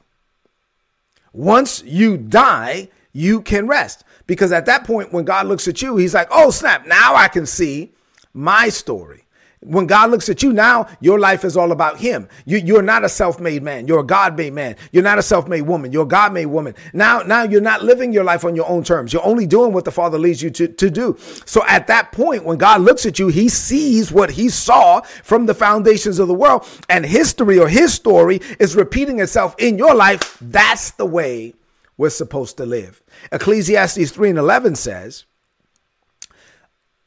Once 1.33 1.83
you 1.83 2.17
die, 2.17 2.89
you 3.13 3.41
can 3.41 3.67
rest. 3.67 4.03
Because 4.27 4.51
at 4.51 4.65
that 4.65 4.85
point, 4.85 5.13
when 5.13 5.25
God 5.25 5.47
looks 5.47 5.67
at 5.67 5.81
you, 5.81 5.97
he's 5.97 6.13
like, 6.13 6.27
oh, 6.31 6.49
snap, 6.49 6.87
now 6.87 7.15
I 7.15 7.27
can 7.27 7.45
see 7.45 7.91
my 8.33 8.69
story. 8.69 9.24
When 9.65 9.87
God 9.87 10.11
looks 10.11 10.29
at 10.29 10.43
you 10.43 10.53
now, 10.53 10.87
your 10.99 11.19
life 11.19 11.43
is 11.43 11.57
all 11.57 11.71
about 11.71 11.99
Him. 11.99 12.27
You, 12.45 12.77
are 12.77 12.83
not 12.83 13.03
a 13.03 13.09
self-made 13.09 13.63
man. 13.63 13.87
You're 13.87 14.01
a 14.01 14.05
God-made 14.05 14.53
man. 14.53 14.75
You're 14.91 15.03
not 15.03 15.17
a 15.17 15.23
self-made 15.23 15.63
woman. 15.63 15.91
You're 15.91 16.03
a 16.03 16.07
God-made 16.07 16.45
woman. 16.45 16.75
Now, 16.93 17.19
now 17.21 17.43
you're 17.43 17.61
not 17.61 17.83
living 17.83 18.13
your 18.13 18.23
life 18.23 18.45
on 18.45 18.55
your 18.55 18.69
own 18.69 18.83
terms. 18.83 19.11
You're 19.11 19.25
only 19.25 19.47
doing 19.47 19.73
what 19.73 19.85
the 19.85 19.91
Father 19.91 20.19
leads 20.19 20.41
you 20.41 20.51
to, 20.51 20.67
to 20.67 20.89
do. 20.89 21.17
So 21.45 21.65
at 21.67 21.87
that 21.87 22.11
point, 22.11 22.45
when 22.45 22.57
God 22.57 22.81
looks 22.81 23.05
at 23.05 23.17
you, 23.17 23.27
He 23.29 23.49
sees 23.49 24.11
what 24.11 24.29
He 24.29 24.49
saw 24.49 25.01
from 25.01 25.47
the 25.47 25.55
foundations 25.55 26.19
of 26.19 26.27
the 26.27 26.33
world, 26.33 26.67
and 26.87 27.05
history 27.05 27.57
or 27.57 27.67
His 27.67 27.93
story 27.93 28.41
is 28.59 28.75
repeating 28.75 29.19
itself 29.19 29.55
in 29.57 29.77
your 29.77 29.95
life. 29.95 30.37
That's 30.39 30.91
the 30.91 31.05
way 31.05 31.55
we're 31.97 32.09
supposed 32.09 32.57
to 32.57 32.65
live. 32.65 33.01
Ecclesiastes 33.31 34.11
3 34.11 34.29
and 34.29 34.39
11 34.39 34.75
says, 34.75 35.25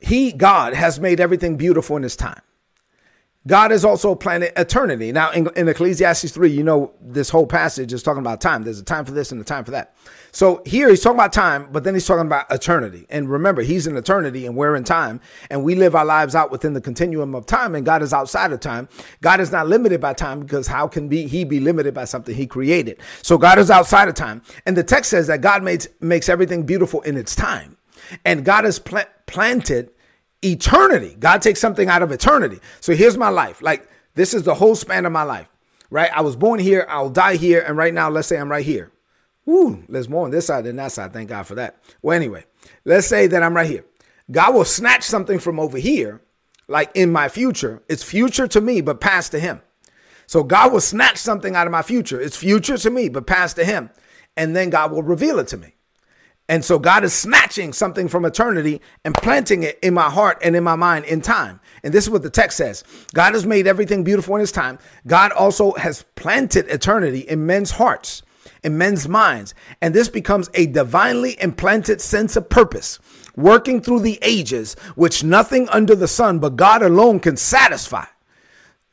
He, 0.00 0.33
God, 0.33 0.75
has 0.75 0.99
made 0.99 1.21
everything 1.21 1.57
beautiful 1.57 1.97
in 1.97 2.03
His 2.03 2.17
time. 2.17 2.41
God 3.49 3.73
is 3.73 3.83
also 3.83 4.14
planning 4.14 4.50
eternity. 4.59 5.11
Now, 5.11 5.31
in, 5.31 5.49
in, 5.57 5.69
Ecclesiastes 5.69 6.31
3, 6.33 6.50
you 6.50 6.62
know, 6.62 6.93
this 7.00 7.31
whole 7.31 7.47
passage 7.47 7.95
is 7.95 8.02
talking 8.02 8.21
about 8.21 8.43
time. 8.43 8.62
There's 8.62 8.78
a 8.78 8.85
time 8.85 9.07
for 9.07 9.12
this 9.12 9.33
and 9.33 9.40
a 9.40 9.45
time 9.45 9.64
for 9.64 9.71
that. 9.71 9.95
So 10.33 10.61
here 10.67 10.90
he's 10.90 11.00
talking 11.00 11.17
about 11.17 11.33
time, 11.33 11.71
but 11.73 11.83
then 11.83 11.95
he's 11.95 12.07
talking 12.07 12.26
about 12.26 12.52
eternity. 12.52 13.07
And 13.09 13.31
remember, 13.31 13.62
he's 13.62 13.87
in 13.87 13.97
eternity 13.97 14.45
and 14.45 14.55
we're 14.55 14.76
in 14.76 14.85
time, 14.85 15.21
and 15.49 15.64
we 15.64 15.75
live 15.75 15.95
our 15.95 16.05
lives 16.05 16.35
out 16.35 16.50
within 16.50 16.75
the 16.75 16.81
continuum 16.83 17.35
of 17.35 17.47
time, 17.47 17.75
and 17.75 17.87
God 17.87 18.02
is 18.02 18.12
outside 18.12 18.52
of 18.52 18.61
time. 18.61 18.87
God 19.23 19.40
is 19.40 19.50
not 19.50 19.67
limited 19.67 19.99
by 19.99 20.12
time 20.12 20.40
because 20.40 20.67
how 20.67 20.87
can 20.87 21.09
be 21.09 21.26
he 21.26 21.45
be 21.45 21.59
limited 21.59 21.95
by 21.95 22.05
something 22.05 22.35
he 22.35 22.47
created? 22.47 23.00
So 23.23 23.38
God 23.38 23.59
is 23.59 23.71
outside 23.71 24.09
of 24.09 24.14
time. 24.14 24.43
And 24.67 24.76
the 24.76 24.85
text 24.85 25.11
says 25.11 25.26
that 25.28 25.40
God 25.40 25.62
makes, 25.62 25.88
makes 26.00 26.28
everything 26.28 26.64
beautiful 26.64 27.00
in 27.00 27.17
its 27.17 27.35
time. 27.35 27.78
And 28.26 28.45
God 28.45 28.64
has 28.64 28.78
pl- 28.78 29.09
planted 29.26 29.90
eternity. 30.42 31.16
God 31.18 31.42
takes 31.42 31.61
something 31.61 31.88
out 31.88 32.02
of 32.02 32.12
eternity. 32.12 32.61
So 32.80 32.95
here's 32.95 33.16
my 33.16 33.28
life. 33.28 33.62
Like 33.62 33.88
this 34.14 34.35
is 34.35 34.42
the 34.42 34.54
whole 34.54 34.75
span 34.75 35.07
of 35.07 35.12
my 35.12 35.23
life, 35.23 35.49
right? 35.90 36.11
I 36.14 36.21
was 36.21 36.37
born 36.37 36.61
here. 36.61 36.87
I'll 36.88 37.11
die 37.11 37.37
here. 37.37 37.64
And 37.66 37.76
right 37.76 37.95
now, 37.95 38.11
let's 38.11 38.28
say 38.28 38.38
I'm 38.38 38.50
right 38.50 38.64
here. 38.64 38.92
Woo, 39.47 39.83
there's 39.88 40.11
more 40.11 40.26
on 40.26 40.30
this 40.30 40.47
side 40.47 40.64
than 40.64 40.76
that 40.76 40.92
side. 40.92 41.12
Thank 41.12 41.30
God 41.30 41.47
for 41.47 41.54
that. 41.54 41.83
Well, 42.02 42.14
anyway, 42.14 42.45
let's 42.85 43.07
say 43.07 43.26
that 43.28 43.42
I'm 43.42 43.57
right 43.57 43.68
here. 43.68 43.85
God 44.30 44.54
will 44.54 44.66
snatch 44.66 45.04
something 45.04 45.38
from 45.38 45.59
over 45.59 45.78
here, 45.78 46.21
like 46.68 46.90
in 46.95 47.11
my 47.11 47.28
future. 47.28 47.83
It's 47.88 48.02
future 48.02 48.47
to 48.49 48.61
me, 48.61 48.83
but 48.83 49.00
past 49.00 49.33
to 49.33 49.40
him. 49.40 49.62
So 50.26 50.42
God 50.42 50.71
will 50.73 50.83
snatch 50.83 51.16
something 51.16 51.57
out 51.57 51.66
of 51.66 51.71
my 51.71 51.80
future. 51.80 52.21
It's 52.21 52.37
future 52.37 52.76
to 52.76 52.90
me, 52.90 53.09
but 53.09 53.26
past 53.26 53.57
to 53.57 53.64
him. 53.64 53.88
And 54.37 54.54
then 54.54 54.68
God 54.68 54.92
will 54.92 55.02
reveal 55.02 55.38
it 55.38 55.49
to 55.49 55.57
me. 55.57 55.75
And 56.49 56.64
so 56.64 56.78
God 56.78 57.05
is 57.05 57.12
snatching 57.12 57.75
something 57.75 58.09
from 58.09 58.25
eternity 58.25 58.81
and 59.05 59.14
planting 59.14 59.64
it 59.64 59.78
in 59.83 59.93
my 59.93 60.09
heart 60.09 60.38
and 60.43 60.57
in 60.57 60.64
my 60.64 60.76
mind 60.76 61.05
in 61.05 61.21
time. 61.21 61.61
And 61.83 61.93
this 61.93 62.05
is 62.05 62.11
what 62.11 62.23
the 62.23 62.31
text 62.31 62.57
says 62.57 62.85
God 63.12 63.35
has 63.35 63.45
made 63.45 63.67
everything 63.67 64.02
beautiful 64.02 64.35
in 64.37 64.40
his 64.40 64.52
time. 64.52 64.78
God 65.07 65.33
also 65.33 65.73
has 65.75 66.05
planted 66.17 66.67
eternity 66.69 67.21
in 67.21 67.45
men's 67.45 67.71
hearts, 67.73 68.23
in 68.64 68.78
men's 68.78 69.07
minds. 69.07 69.55
And 69.83 69.95
this 69.95 70.09
becomes 70.09 70.49
a 70.55 70.67
divinely 70.67 71.40
implanted 71.40 72.00
sense 72.00 72.35
of 72.35 72.49
purpose, 72.49 72.99
working 73.37 73.83
through 73.83 74.00
the 74.00 74.19
ages, 74.23 74.75
which 74.95 75.23
nothing 75.23 75.69
under 75.69 75.95
the 75.95 76.09
sun 76.09 76.38
but 76.38 76.57
God 76.57 76.83
alone 76.83 77.21
can 77.21 77.37
satisfy 77.37 78.07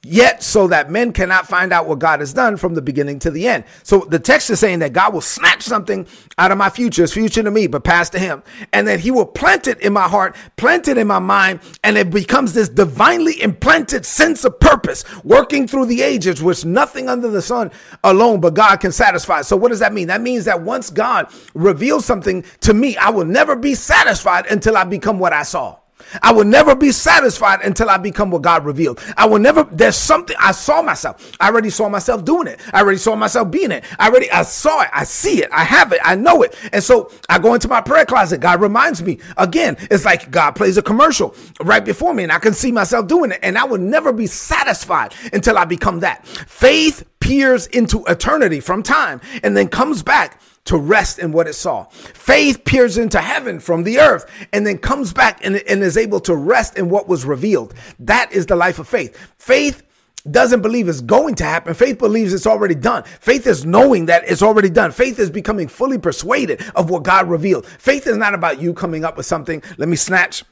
yet 0.05 0.43
so 0.43 0.67
that 0.67 0.91
men 0.91 1.11
cannot 1.11 1.47
find 1.47 1.73
out 1.73 1.87
what 1.87 1.99
God 1.99 2.19
has 2.19 2.31
done 2.31 2.57
from 2.57 2.75
the 2.75 2.81
beginning 2.81 3.17
to 3.19 3.31
the 3.31 3.47
end. 3.47 3.63
So 3.83 3.99
the 3.99 4.19
text 4.19 4.49
is 4.51 4.59
saying 4.59 4.79
that 4.79 4.93
God 4.93 5.13
will 5.13 5.21
snatch 5.21 5.63
something 5.63 6.07
out 6.37 6.51
of 6.51 6.57
my 6.57 6.69
future, 6.69 7.03
it's 7.03 7.13
future 7.13 7.41
to 7.41 7.49
me, 7.49 7.65
but 7.67 7.83
past 7.83 8.11
to 8.11 8.19
him. 8.19 8.43
And 8.71 8.87
that 8.87 8.99
he 8.99 9.09
will 9.09 9.25
plant 9.25 9.67
it 9.67 9.81
in 9.81 9.93
my 9.93 10.07
heart, 10.07 10.35
plant 10.57 10.87
it 10.87 10.97
in 10.97 11.07
my 11.07 11.19
mind, 11.19 11.59
and 11.83 11.97
it 11.97 12.11
becomes 12.11 12.53
this 12.53 12.69
divinely 12.69 13.41
implanted 13.41 14.05
sense 14.05 14.45
of 14.45 14.59
purpose 14.59 15.03
working 15.23 15.67
through 15.67 15.87
the 15.87 16.01
ages, 16.01 16.41
which 16.41 16.65
nothing 16.65 17.09
under 17.09 17.29
the 17.29 17.41
sun 17.41 17.71
alone 18.03 18.39
but 18.39 18.53
God 18.53 18.77
can 18.77 18.91
satisfy. 18.91 19.41
So 19.41 19.57
what 19.57 19.69
does 19.69 19.79
that 19.79 19.93
mean? 19.93 20.07
That 20.07 20.21
means 20.21 20.45
that 20.45 20.61
once 20.61 20.89
God 20.89 21.33
reveals 21.55 22.05
something 22.05 22.43
to 22.61 22.73
me, 22.73 22.95
I 22.97 23.09
will 23.09 23.25
never 23.25 23.55
be 23.55 23.73
satisfied 23.73 24.45
until 24.47 24.77
I 24.77 24.83
become 24.83 25.17
what 25.17 25.33
I 25.33 25.43
saw. 25.43 25.77
I 26.21 26.31
will 26.31 26.45
never 26.45 26.75
be 26.75 26.91
satisfied 26.91 27.61
until 27.61 27.89
I 27.89 27.97
become 27.97 28.31
what 28.31 28.41
God 28.41 28.65
revealed. 28.65 28.99
I 29.17 29.25
will 29.25 29.39
never, 29.39 29.63
there's 29.63 29.95
something 29.95 30.35
I 30.39 30.51
saw 30.51 30.81
myself. 30.81 31.31
I 31.39 31.49
already 31.49 31.69
saw 31.69 31.89
myself 31.89 32.25
doing 32.25 32.47
it. 32.47 32.59
I 32.73 32.81
already 32.81 32.97
saw 32.97 33.15
myself 33.15 33.51
being 33.51 33.71
it. 33.71 33.83
I 33.99 34.09
already, 34.09 34.31
I 34.31 34.43
saw 34.43 34.81
it. 34.81 34.89
I 34.93 35.03
see 35.03 35.43
it. 35.43 35.49
I 35.51 35.63
have 35.63 35.91
it. 35.93 35.99
I 36.03 36.15
know 36.15 36.43
it. 36.43 36.55
And 36.71 36.83
so 36.83 37.11
I 37.29 37.39
go 37.39 37.53
into 37.53 37.67
my 37.67 37.81
prayer 37.81 38.05
closet. 38.05 38.39
God 38.41 38.61
reminds 38.61 39.01
me 39.01 39.19
again. 39.37 39.77
It's 39.91 40.05
like 40.05 40.31
God 40.31 40.51
plays 40.51 40.77
a 40.77 40.81
commercial 40.81 41.35
right 41.61 41.83
before 41.83 42.13
me 42.13 42.23
and 42.23 42.31
I 42.31 42.39
can 42.39 42.53
see 42.53 42.71
myself 42.71 43.07
doing 43.07 43.31
it. 43.31 43.39
And 43.43 43.57
I 43.57 43.65
will 43.65 43.79
never 43.79 44.11
be 44.11 44.27
satisfied 44.27 45.13
until 45.33 45.57
I 45.57 45.65
become 45.65 45.99
that. 46.01 46.27
Faith 46.27 47.03
peers 47.19 47.67
into 47.67 48.03
eternity 48.05 48.59
from 48.59 48.83
time 48.83 49.19
and 49.43 49.57
then 49.57 49.67
comes 49.67 50.03
back 50.03 50.39
to 50.65 50.77
rest 50.77 51.19
in 51.19 51.31
what 51.31 51.47
it 51.47 51.53
saw. 51.53 51.85
Faith 51.85 52.65
peers 52.65 52.97
into 52.97 53.19
heaven 53.19 53.59
from 53.59 53.83
the 53.83 53.99
earth 53.99 54.25
and 54.51 54.65
then 54.65 54.77
comes 54.77 55.13
back 55.13 55.39
and, 55.43 55.55
and 55.55 55.83
is 55.83 55.97
able 55.97 56.19
to 56.21 56.35
rest 56.35 56.77
in 56.77 56.89
what 56.89 57.07
was 57.07 57.25
revealed. 57.25 57.73
That 57.99 58.31
is 58.31 58.45
the 58.45 58.55
life 58.55 58.79
of 58.79 58.87
faith. 58.87 59.17
Faith 59.37 59.83
doesn't 60.29 60.61
believe 60.61 60.89
it's 60.89 61.01
going 61.01 61.35
to 61.35 61.43
happen. 61.43 61.73
Faith 61.75 61.99
believes 61.99 62.33
it's 62.33 62.47
already 62.47 62.73
done. 62.73 63.03
Faith 63.03 63.45
is 63.45 63.65
knowing 63.65 64.07
that 64.07 64.23
it's 64.27 64.41
already 64.41 64.69
done. 64.69 64.91
Faith 64.91 65.19
is 65.19 65.29
becoming 65.29 65.67
fully 65.67 65.99
persuaded 65.99 66.63
of 66.75 66.89
what 66.89 67.03
God 67.03 67.29
revealed. 67.29 67.65
Faith 67.65 68.07
is 68.07 68.17
not 68.17 68.33
about 68.33 68.59
you 68.59 68.73
coming 68.73 69.05
up 69.05 69.17
with 69.17 69.27
something. 69.27 69.61
Let 69.77 69.87
me 69.87 69.95
snatch 69.95 70.43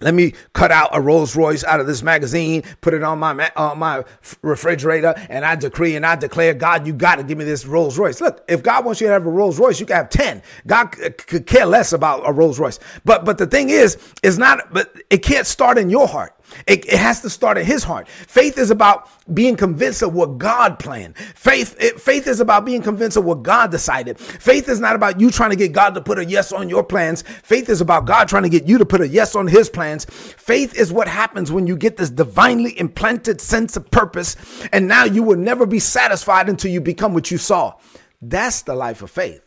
let 0.00 0.14
me 0.14 0.34
cut 0.52 0.70
out 0.70 0.90
a 0.92 1.00
Rolls 1.00 1.36
Royce 1.36 1.64
out 1.64 1.80
of 1.80 1.86
this 1.86 2.02
magazine, 2.02 2.62
put 2.80 2.94
it 2.94 3.02
on 3.02 3.18
my 3.18 3.50
on 3.56 3.78
my 3.78 4.04
refrigerator, 4.42 5.14
and 5.28 5.44
I 5.44 5.56
decree 5.56 5.96
and 5.96 6.06
I 6.06 6.16
declare, 6.16 6.54
God, 6.54 6.86
you 6.86 6.92
got 6.92 7.16
to 7.16 7.22
give 7.22 7.38
me 7.38 7.44
this 7.44 7.66
Rolls 7.66 7.98
Royce. 7.98 8.20
Look, 8.20 8.44
if 8.48 8.62
God 8.62 8.84
wants 8.84 9.00
you 9.00 9.06
to 9.06 9.12
have 9.12 9.26
a 9.26 9.30
Rolls 9.30 9.58
Royce, 9.58 9.80
you 9.80 9.86
can 9.86 9.96
have 9.96 10.10
ten. 10.10 10.42
God 10.66 10.86
could 10.86 11.46
care 11.46 11.66
less 11.66 11.92
about 11.92 12.22
a 12.28 12.32
Rolls 12.32 12.58
Royce. 12.58 12.78
But 13.04 13.24
but 13.24 13.38
the 13.38 13.46
thing 13.46 13.70
is, 13.70 13.98
it's 14.22 14.38
not. 14.38 14.72
But 14.72 14.94
it 15.10 15.18
can't 15.18 15.46
start 15.46 15.78
in 15.78 15.90
your 15.90 16.06
heart. 16.06 16.34
It, 16.66 16.84
it, 16.86 16.98
has 16.98 17.20
to 17.22 17.30
start 17.30 17.58
in 17.58 17.64
his 17.64 17.84
heart. 17.84 18.08
Faith 18.08 18.58
is 18.58 18.70
about 18.70 19.08
being 19.32 19.56
convinced 19.56 20.02
of 20.02 20.14
what 20.14 20.38
God 20.38 20.78
planned. 20.78 21.16
Faith, 21.16 21.76
it, 21.80 22.00
faith 22.00 22.26
is 22.26 22.40
about 22.40 22.64
being 22.64 22.82
convinced 22.82 23.16
of 23.16 23.24
what 23.24 23.42
God 23.42 23.70
decided. 23.70 24.18
Faith 24.18 24.68
is 24.68 24.80
not 24.80 24.96
about 24.96 25.20
you 25.20 25.30
trying 25.30 25.50
to 25.50 25.56
get 25.56 25.72
God 25.72 25.94
to 25.94 26.00
put 26.00 26.18
a 26.18 26.24
yes 26.24 26.52
on 26.52 26.68
your 26.68 26.82
plans. 26.82 27.22
Faith 27.22 27.68
is 27.68 27.80
about 27.80 28.06
God 28.06 28.28
trying 28.28 28.42
to 28.42 28.48
get 28.48 28.66
you 28.66 28.78
to 28.78 28.86
put 28.86 29.00
a 29.00 29.08
yes 29.08 29.34
on 29.34 29.46
his 29.46 29.68
plans. 29.68 30.04
Faith 30.04 30.74
is 30.74 30.92
what 30.92 31.08
happens 31.08 31.52
when 31.52 31.66
you 31.66 31.76
get 31.76 31.96
this 31.96 32.10
divinely 32.10 32.78
implanted 32.78 33.40
sense 33.40 33.76
of 33.76 33.90
purpose. 33.90 34.36
And 34.72 34.88
now 34.88 35.04
you 35.04 35.22
will 35.22 35.38
never 35.38 35.66
be 35.66 35.78
satisfied 35.78 36.48
until 36.48 36.70
you 36.70 36.80
become 36.80 37.14
what 37.14 37.30
you 37.30 37.38
saw. 37.38 37.74
That's 38.22 38.62
the 38.62 38.74
life 38.74 39.02
of 39.02 39.10
faith. 39.10 39.42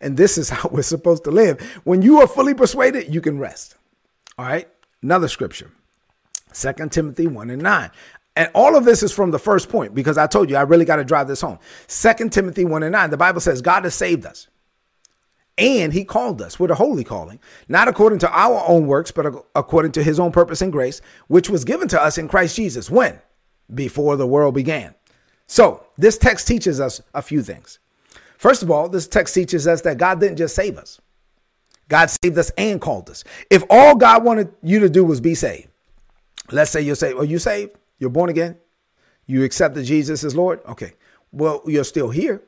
And 0.00 0.16
this 0.16 0.38
is 0.38 0.50
how 0.50 0.68
we're 0.70 0.82
supposed 0.82 1.24
to 1.24 1.30
live. 1.30 1.60
When 1.84 2.02
you 2.02 2.20
are 2.20 2.28
fully 2.28 2.54
persuaded, 2.54 3.12
you 3.12 3.20
can 3.20 3.38
rest. 3.38 3.76
All 4.36 4.46
right. 4.46 4.68
Another 5.02 5.28
scripture. 5.28 5.70
2 6.52 6.88
Timothy 6.88 7.26
1 7.26 7.50
and 7.50 7.62
9. 7.62 7.90
And 8.36 8.50
all 8.54 8.76
of 8.76 8.84
this 8.84 9.02
is 9.02 9.12
from 9.12 9.30
the 9.32 9.38
first 9.38 9.68
point 9.68 9.94
because 9.94 10.16
I 10.16 10.26
told 10.26 10.48
you 10.48 10.56
I 10.56 10.62
really 10.62 10.84
got 10.84 10.96
to 10.96 11.04
drive 11.04 11.26
this 11.26 11.40
home. 11.40 11.58
2 11.88 12.28
Timothy 12.28 12.64
1 12.64 12.82
and 12.84 12.92
9, 12.92 13.10
the 13.10 13.16
Bible 13.16 13.40
says 13.40 13.60
God 13.60 13.84
has 13.84 13.94
saved 13.94 14.24
us 14.24 14.48
and 15.58 15.92
he 15.92 16.04
called 16.04 16.40
us 16.40 16.60
with 16.60 16.70
a 16.70 16.76
holy 16.76 17.02
calling, 17.02 17.40
not 17.68 17.88
according 17.88 18.20
to 18.20 18.30
our 18.30 18.62
own 18.68 18.86
works, 18.86 19.10
but 19.10 19.26
according 19.56 19.90
to 19.92 20.02
his 20.04 20.20
own 20.20 20.30
purpose 20.30 20.62
and 20.62 20.70
grace, 20.70 21.02
which 21.26 21.50
was 21.50 21.64
given 21.64 21.88
to 21.88 22.00
us 22.00 22.16
in 22.16 22.28
Christ 22.28 22.54
Jesus. 22.54 22.88
When? 22.88 23.18
Before 23.74 24.16
the 24.16 24.26
world 24.26 24.54
began. 24.54 24.94
So 25.48 25.84
this 25.98 26.16
text 26.16 26.46
teaches 26.46 26.80
us 26.80 27.02
a 27.12 27.22
few 27.22 27.42
things. 27.42 27.80
First 28.36 28.62
of 28.62 28.70
all, 28.70 28.88
this 28.88 29.08
text 29.08 29.34
teaches 29.34 29.66
us 29.66 29.80
that 29.82 29.98
God 29.98 30.20
didn't 30.20 30.36
just 30.36 30.54
save 30.54 30.78
us. 30.78 31.00
God 31.88 32.08
saved 32.08 32.38
us 32.38 32.50
and 32.50 32.80
called 32.80 33.10
us. 33.10 33.24
If 33.50 33.64
all 33.68 33.96
God 33.96 34.22
wanted 34.22 34.52
you 34.62 34.78
to 34.80 34.88
do 34.88 35.04
was 35.04 35.20
be 35.20 35.34
saved, 35.34 35.68
Let's 36.50 36.70
say 36.70 36.80
you're 36.80 36.94
saved. 36.94 37.18
Are 37.18 37.24
you 37.24 37.38
saved? 37.38 37.76
You're 37.98 38.10
born 38.10 38.30
again? 38.30 38.56
You 39.26 39.44
accepted 39.44 39.84
Jesus 39.84 40.24
as 40.24 40.34
Lord? 40.34 40.60
Okay. 40.66 40.94
Well, 41.32 41.62
you're 41.66 41.84
still 41.84 42.10
here. 42.10 42.42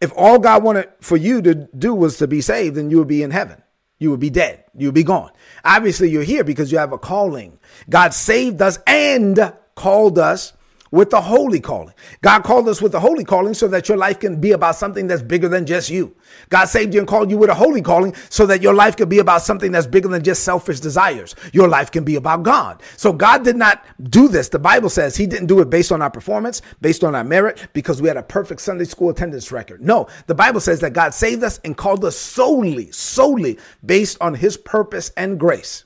If 0.00 0.12
all 0.16 0.38
God 0.38 0.64
wanted 0.64 0.88
for 1.00 1.16
you 1.16 1.42
to 1.42 1.54
do 1.54 1.94
was 1.94 2.18
to 2.18 2.26
be 2.26 2.40
saved, 2.40 2.76
then 2.76 2.90
you 2.90 2.98
would 2.98 3.08
be 3.08 3.22
in 3.22 3.30
heaven. 3.30 3.62
You 3.98 4.10
would 4.10 4.20
be 4.20 4.30
dead. 4.30 4.64
You 4.76 4.88
would 4.88 4.94
be 4.94 5.04
gone. 5.04 5.30
Obviously, 5.64 6.10
you're 6.10 6.24
here 6.24 6.42
because 6.42 6.72
you 6.72 6.78
have 6.78 6.92
a 6.92 6.98
calling. 6.98 7.58
God 7.88 8.12
saved 8.12 8.60
us 8.60 8.78
and 8.86 9.52
called 9.76 10.18
us 10.18 10.54
with 10.92 11.10
the 11.10 11.20
holy 11.20 11.58
calling. 11.58 11.94
God 12.20 12.44
called 12.44 12.68
us 12.68 12.80
with 12.80 12.92
the 12.92 13.00
holy 13.00 13.24
calling 13.24 13.54
so 13.54 13.66
that 13.66 13.88
your 13.88 13.98
life 13.98 14.20
can 14.20 14.40
be 14.40 14.52
about 14.52 14.76
something 14.76 15.08
that's 15.08 15.22
bigger 15.22 15.48
than 15.48 15.66
just 15.66 15.90
you. 15.90 16.14
God 16.50 16.66
saved 16.66 16.94
you 16.94 17.00
and 17.00 17.08
called 17.08 17.30
you 17.30 17.38
with 17.38 17.50
a 17.50 17.54
holy 17.54 17.82
calling 17.82 18.14
so 18.28 18.46
that 18.46 18.62
your 18.62 18.74
life 18.74 18.96
could 18.96 19.08
be 19.08 19.18
about 19.18 19.42
something 19.42 19.72
that's 19.72 19.86
bigger 19.86 20.08
than 20.08 20.22
just 20.22 20.44
selfish 20.44 20.78
desires. 20.78 21.34
Your 21.52 21.66
life 21.66 21.90
can 21.90 22.04
be 22.04 22.16
about 22.16 22.44
God. 22.44 22.82
So 22.96 23.12
God 23.12 23.42
did 23.42 23.56
not 23.56 23.84
do 24.10 24.28
this. 24.28 24.50
The 24.50 24.58
Bible 24.58 24.90
says 24.90 25.16
he 25.16 25.26
didn't 25.26 25.46
do 25.46 25.60
it 25.60 25.70
based 25.70 25.90
on 25.90 26.02
our 26.02 26.10
performance, 26.10 26.60
based 26.82 27.02
on 27.02 27.14
our 27.14 27.24
merit, 27.24 27.68
because 27.72 28.02
we 28.02 28.08
had 28.08 28.18
a 28.18 28.22
perfect 28.22 28.60
Sunday 28.60 28.84
school 28.84 29.10
attendance 29.10 29.50
record. 29.50 29.82
No, 29.82 30.08
the 30.26 30.34
Bible 30.34 30.60
says 30.60 30.80
that 30.80 30.92
God 30.92 31.14
saved 31.14 31.42
us 31.42 31.58
and 31.64 31.76
called 31.76 32.04
us 32.04 32.16
solely, 32.16 32.90
solely 32.92 33.58
based 33.84 34.18
on 34.20 34.34
his 34.34 34.58
purpose 34.58 35.10
and 35.16 35.40
grace. 35.40 35.84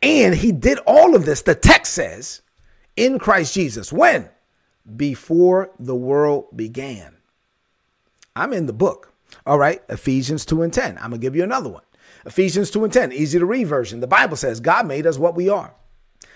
And 0.00 0.34
he 0.34 0.52
did 0.52 0.78
all 0.86 1.16
of 1.16 1.24
this, 1.24 1.42
the 1.42 1.54
text 1.54 1.94
says, 1.94 2.42
in 2.98 3.18
Christ 3.18 3.54
Jesus. 3.54 3.92
When? 3.92 4.28
Before 4.96 5.70
the 5.78 5.94
world 5.94 6.48
began. 6.56 7.16
I'm 8.34 8.52
in 8.52 8.66
the 8.66 8.72
book. 8.72 9.12
All 9.46 9.58
right, 9.58 9.82
Ephesians 9.88 10.44
2 10.44 10.62
and 10.62 10.72
10. 10.72 10.96
I'm 10.96 11.10
going 11.10 11.12
to 11.12 11.18
give 11.18 11.36
you 11.36 11.44
another 11.44 11.68
one. 11.70 11.82
Ephesians 12.26 12.70
2 12.70 12.84
and 12.84 12.92
10, 12.92 13.12
easy 13.12 13.38
to 13.38 13.46
read 13.46 13.66
version. 13.66 14.00
The 14.00 14.06
Bible 14.06 14.36
says 14.36 14.60
God 14.60 14.86
made 14.86 15.06
us 15.06 15.18
what 15.18 15.36
we 15.36 15.48
are. 15.48 15.74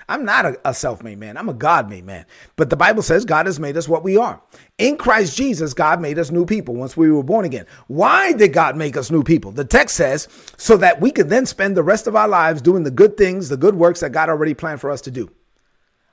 I'm 0.09 0.25
not 0.25 0.47
a, 0.47 0.61
a 0.64 0.75
self 0.75 1.02
made 1.02 1.19
man, 1.19 1.37
I'm 1.37 1.49
a 1.49 1.54
God 1.54 1.88
made 1.88 2.04
man. 2.04 2.26
But 2.57 2.71
the 2.71 2.76
Bible 2.76 3.02
says 3.02 3.25
God 3.25 3.47
has 3.47 3.59
made 3.59 3.76
us 3.76 3.88
what 3.88 4.04
we 4.04 4.16
are. 4.16 4.40
In 4.78 4.97
Christ 4.97 5.37
Jesus, 5.37 5.75
God 5.75 6.00
made 6.00 6.19
us 6.19 6.31
new 6.31 6.45
people 6.45 6.75
once 6.75 6.97
we 6.97 7.11
were 7.11 7.23
born 7.23 7.45
again. 7.45 7.66
Why 7.88 8.33
did 8.33 8.52
God 8.52 8.76
make 8.76 8.97
us 8.97 9.11
new 9.11 9.23
people? 9.23 9.52
The 9.52 9.64
text 9.64 9.97
says 9.97 10.28
so 10.57 10.76
that 10.76 11.00
we 11.00 11.11
could 11.11 11.28
then 11.28 11.47
spend 11.47 11.76
the 11.76 11.83
rest 11.83 12.07
of 12.07 12.16
our 12.16 12.28
lives 12.28 12.62
doing 12.62 12.85
the 12.85 12.90
good 12.90 13.16
things, 13.16 13.49
the 13.49 13.57
good 13.57 13.75
works 13.75 14.00
that 14.00 14.12
God 14.12 14.28
already 14.28 14.54
planned 14.54 14.81
for 14.81 14.90
us 14.90 15.00
to 15.02 15.11
do. 15.11 15.31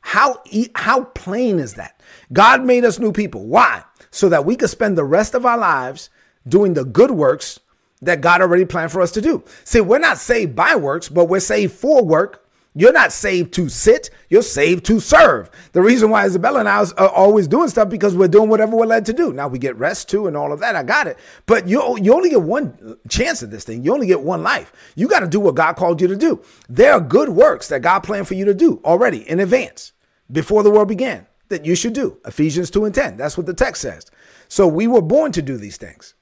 How, 0.02 0.42
how 0.76 1.04
plain 1.04 1.60
is 1.60 1.76
that? 1.76 2.02
God 2.34 2.64
made 2.64 2.86
us 2.86 3.00
new 3.00 3.12
people. 3.12 3.46
Why? 3.46 3.84
So 4.12 4.30
that 4.30 4.46
we 4.46 4.56
could 4.56 4.70
spend 4.70 4.98
the 4.98 5.04
rest 5.04 5.34
of 5.36 5.46
our 5.46 5.58
lives 5.58 6.10
doing 6.48 6.74
the 6.74 6.86
good 6.86 7.12
works 7.12 7.60
that 8.02 8.22
God 8.22 8.42
already 8.42 8.66
planned 8.66 8.92
for 8.92 9.02
us 9.02 9.12
to 9.12 9.22
do. 9.22 9.44
See, 9.64 9.82
we're 9.82 10.00
not 10.00 10.18
saved 10.18 10.56
by 10.56 10.76
works, 10.76 11.10
but 11.10 11.26
we're 11.26 11.40
saved 11.40 11.74
for 11.74 12.04
work. 12.04 12.46
You're 12.80 12.94
not 12.94 13.12
saved 13.12 13.54
to 13.56 13.68
sit, 13.68 14.10
you're 14.30 14.42
saved 14.42 14.86
to 14.86 15.02
serve. 15.02 15.50
The 15.74 15.82
reason 15.82 16.12
why 16.12 16.26
Isabella 16.26 16.62
and 16.62 16.70
I 16.70 16.78
are 16.78 16.94
uh, 16.98 17.08
always 17.08 17.46
doing 17.46 17.68
stuff 17.68 17.90
because 17.90 18.16
we're 18.16 18.30
doing 18.30 18.48
whatever 18.48 18.78
we're 18.78 18.86
led 18.86 19.06
to 19.08 19.14
do. 19.14 19.34
Now 19.34 19.50
we 19.50 19.60
get 19.60 19.76
rest 19.76 20.08
too 20.08 20.28
and 20.28 20.38
all 20.38 20.54
of 20.54 20.62
that. 20.62 20.78
I 20.78 20.84
got 20.84 21.06
it. 21.06 21.20
But 21.46 21.68
you, 21.68 21.98
you 22.02 22.14
only 22.14 22.30
get 22.30 22.42
one 22.42 22.98
chance 23.10 23.44
at 23.44 23.52
this 23.52 23.66
thing. 23.66 23.84
You 23.84 23.94
only 23.94 24.08
get 24.08 24.22
one 24.22 24.44
life. 24.44 24.72
You 24.96 25.10
got 25.10 25.20
to 25.20 25.28
do 25.28 25.42
what 25.42 25.56
God 25.56 25.76
called 25.76 26.00
you 26.00 26.08
to 26.08 26.16
do. 26.16 26.42
There 26.70 26.94
are 26.94 27.02
good 27.02 27.28
works 27.28 27.68
that 27.68 27.82
God 27.82 28.00
planned 28.00 28.30
for 28.30 28.36
you 28.36 28.46
to 28.46 28.54
do 28.54 28.80
already 28.86 29.30
in 29.30 29.42
advance 29.42 29.92
before 30.32 30.64
the 30.64 30.72
world 30.72 30.88
began 30.88 31.28
that 31.50 31.66
you 31.66 31.76
should 31.76 31.92
do. 31.92 32.18
Ephesians 32.26 32.70
2 32.70 32.86
and 32.86 32.96
10. 32.96 33.18
That's 33.18 33.36
what 33.36 33.46
the 33.46 33.54
text 33.54 33.82
says. 33.82 34.10
So 34.48 34.66
we 34.66 34.88
were 34.88 35.02
born 35.02 35.34
to 35.34 35.42
do 35.42 35.58
these 35.58 35.76
things. 35.76 36.14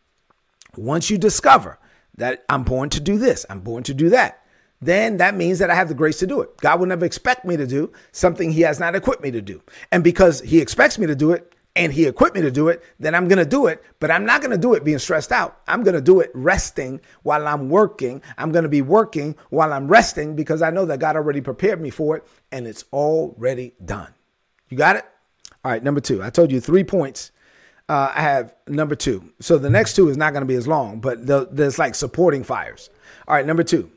Once 0.76 1.12
you 1.12 1.20
discover 1.20 1.78
that 2.16 2.46
I'm 2.50 2.64
born 2.64 2.90
to 2.90 3.00
do 3.00 3.20
this, 3.20 3.46
I'm 3.48 3.60
born 3.60 3.84
to 3.84 3.94
do 3.94 4.10
that, 4.10 4.44
then 4.82 5.18
that 5.18 5.36
means 5.36 5.60
that 5.60 5.70
I 5.70 5.76
have 5.76 5.88
the 5.88 5.96
grace 5.96 6.20
to 6.20 6.28
do 6.28 6.42
it. 6.42 6.56
God 6.58 6.80
will 6.80 6.88
never 6.88 7.06
expect 7.06 7.46
me 7.46 7.58
to 7.58 7.66
do 7.66 7.92
something 8.12 8.52
he 8.52 8.62
has 8.62 8.80
not 8.80 8.96
equipped 8.96 9.24
me 9.24 9.32
to 9.32 9.42
do. 9.42 9.62
And 9.92 10.04
because 10.04 10.42
he 10.42 10.60
expects 10.60 11.00
me 11.00 11.08
to 11.08 11.16
do 11.16 11.32
it 11.32 11.54
and 11.76 11.92
he 11.92 12.06
equipped 12.06 12.36
me 12.36 12.42
to 12.42 12.52
do 12.52 12.70
it, 12.70 12.84
then 13.00 13.16
I'm 13.16 13.28
going 13.28 13.38
to 13.40 13.46
do 13.46 13.68
it, 13.68 13.84
but 14.00 14.12
I'm 14.12 14.26
not 14.26 14.42
going 14.42 14.52
to 14.52 14.58
do 14.58 14.74
it 14.74 14.84
being 14.84 15.00
stressed 15.00 15.32
out. 15.32 15.62
I'm 15.68 15.84
going 15.84 15.96
to 15.96 16.02
do 16.02 16.20
it 16.20 16.32
resting 16.34 17.02
while 17.24 17.48
I'm 17.48 17.70
working. 17.70 18.22
I'm 18.38 18.52
going 18.52 18.64
to 18.64 18.70
be 18.70 18.82
working 18.82 19.36
while 19.50 19.74
I'm 19.74 19.88
resting 19.88 20.36
because 20.36 20.62
I 20.62 20.70
know 20.70 20.86
that 20.86 21.00
God 21.00 21.16
already 21.16 21.42
prepared 21.42 21.82
me 21.82 21.90
for 21.90 22.18
it 22.18 22.28
and 22.52 22.68
it's 22.68 22.86
already 22.94 23.74
done. 23.84 24.14
You 24.70 24.78
got 24.78 24.96
it? 24.96 25.06
All 25.64 25.72
right, 25.72 25.84
number 25.84 26.02
two. 26.02 26.24
I 26.24 26.30
told 26.30 26.52
you 26.52 26.60
three 26.60 26.84
points. 26.84 27.32
Uh, 27.90 28.12
I 28.14 28.22
have 28.22 28.54
number 28.68 28.96
two. 28.96 29.24
So 29.40 29.58
the 29.58 29.70
next 29.70 29.96
two 29.96 30.10
is 30.10 30.18
not 30.18 30.34
going 30.34 30.42
to 30.42 30.48
be 30.48 30.56
as 30.56 30.68
long, 30.68 31.00
but 31.00 31.26
the, 31.26 31.48
there's 31.52 31.80
like 31.80 31.96
supporting 31.96 32.44
fires. 32.44 32.90
All 33.28 33.36
right, 33.36 33.46
number 33.46 33.64
two. 33.64 33.90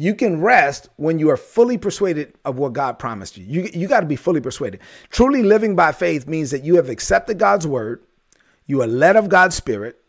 You 0.00 0.14
can 0.14 0.40
rest 0.40 0.88
when 0.96 1.18
you 1.18 1.28
are 1.28 1.36
fully 1.36 1.76
persuaded 1.76 2.32
of 2.46 2.56
what 2.56 2.72
God 2.72 2.98
promised 2.98 3.36
you. 3.36 3.44
You, 3.44 3.68
you 3.74 3.86
got 3.86 4.00
to 4.00 4.06
be 4.06 4.16
fully 4.16 4.40
persuaded. 4.40 4.80
Truly 5.10 5.42
living 5.42 5.76
by 5.76 5.92
faith 5.92 6.26
means 6.26 6.50
that 6.52 6.64
you 6.64 6.76
have 6.76 6.88
accepted 6.88 7.38
God's 7.38 7.66
word, 7.66 8.02
you 8.64 8.80
are 8.80 8.86
led 8.86 9.16
of 9.16 9.28
God's 9.28 9.56
spirit, 9.56 10.02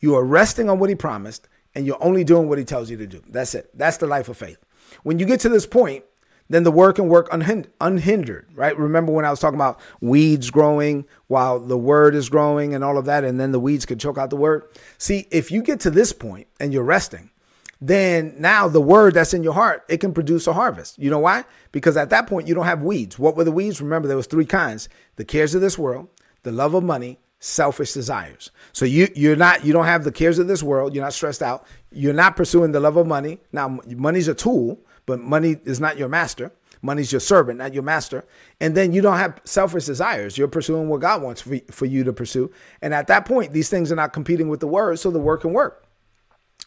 you 0.00 0.14
are 0.16 0.22
resting 0.22 0.68
on 0.68 0.78
what 0.78 0.90
he 0.90 0.94
promised, 0.94 1.48
and 1.74 1.86
you're 1.86 2.04
only 2.04 2.24
doing 2.24 2.46
what 2.46 2.58
he 2.58 2.64
tells 2.66 2.90
you 2.90 2.98
to 2.98 3.06
do. 3.06 3.22
That's 3.26 3.54
it. 3.54 3.70
That's 3.72 3.96
the 3.96 4.06
life 4.06 4.28
of 4.28 4.36
faith. 4.36 4.58
When 5.02 5.18
you 5.18 5.24
get 5.24 5.40
to 5.40 5.48
this 5.48 5.64
point, 5.64 6.04
then 6.50 6.64
the 6.64 6.70
word 6.70 6.96
can 6.96 7.08
work 7.08 7.30
unhindered, 7.32 8.48
right? 8.54 8.78
Remember 8.78 9.12
when 9.12 9.24
I 9.24 9.30
was 9.30 9.40
talking 9.40 9.58
about 9.58 9.80
weeds 10.02 10.50
growing 10.50 11.06
while 11.28 11.58
the 11.58 11.78
word 11.78 12.14
is 12.14 12.28
growing 12.28 12.74
and 12.74 12.84
all 12.84 12.98
of 12.98 13.06
that, 13.06 13.24
and 13.24 13.40
then 13.40 13.52
the 13.52 13.60
weeds 13.60 13.86
can 13.86 13.98
choke 13.98 14.18
out 14.18 14.28
the 14.28 14.36
word? 14.36 14.64
See, 14.98 15.26
if 15.30 15.50
you 15.50 15.62
get 15.62 15.80
to 15.80 15.90
this 15.90 16.12
point 16.12 16.48
and 16.60 16.70
you're 16.70 16.84
resting, 16.84 17.30
then 17.80 18.34
now 18.38 18.68
the 18.68 18.80
word 18.80 19.14
that's 19.14 19.34
in 19.34 19.42
your 19.42 19.52
heart, 19.52 19.84
it 19.88 19.98
can 19.98 20.12
produce 20.12 20.46
a 20.46 20.52
harvest. 20.52 20.98
You 20.98 21.10
know 21.10 21.18
why? 21.18 21.44
Because 21.72 21.96
at 21.96 22.10
that 22.10 22.26
point, 22.26 22.48
you 22.48 22.54
don't 22.54 22.64
have 22.64 22.82
weeds. 22.82 23.18
What 23.18 23.36
were 23.36 23.44
the 23.44 23.52
weeds? 23.52 23.80
Remember, 23.80 24.08
there 24.08 24.16
was 24.16 24.26
three 24.26 24.46
kinds 24.46 24.88
the 25.16 25.24
cares 25.24 25.54
of 25.54 25.60
this 25.60 25.78
world, 25.78 26.08
the 26.42 26.52
love 26.52 26.74
of 26.74 26.82
money, 26.82 27.18
selfish 27.40 27.92
desires. 27.92 28.50
So 28.72 28.84
you 28.84 29.08
you're 29.14 29.36
not 29.36 29.64
you 29.64 29.72
don't 29.72 29.86
have 29.86 30.04
the 30.04 30.12
cares 30.12 30.38
of 30.38 30.48
this 30.48 30.62
world. 30.62 30.94
You're 30.94 31.04
not 31.04 31.14
stressed 31.14 31.42
out. 31.42 31.66
You're 31.92 32.12
not 32.12 32.36
pursuing 32.36 32.72
the 32.72 32.80
love 32.80 32.96
of 32.96 33.06
money. 33.06 33.38
Now, 33.52 33.78
money's 33.86 34.28
a 34.28 34.34
tool 34.34 34.80
but 35.08 35.20
money 35.20 35.56
is 35.64 35.80
not 35.80 35.96
your 35.96 36.10
master. 36.10 36.52
Money's 36.82 37.10
your 37.10 37.20
servant, 37.20 37.58
not 37.58 37.72
your 37.72 37.82
master. 37.82 38.26
And 38.60 38.76
then 38.76 38.92
you 38.92 39.00
don't 39.00 39.16
have 39.16 39.40
selfish 39.44 39.86
desires. 39.86 40.36
You're 40.36 40.48
pursuing 40.48 40.90
what 40.90 41.00
God 41.00 41.22
wants 41.22 41.40
for, 41.40 41.58
for 41.70 41.86
you 41.86 42.04
to 42.04 42.12
pursue. 42.12 42.52
And 42.82 42.92
at 42.92 43.06
that 43.06 43.24
point, 43.24 43.54
these 43.54 43.70
things 43.70 43.90
are 43.90 43.96
not 43.96 44.12
competing 44.12 44.48
with 44.48 44.60
the 44.60 44.68
word, 44.68 44.98
so 44.98 45.10
the 45.10 45.18
word 45.18 45.38
can 45.38 45.54
work. 45.54 45.86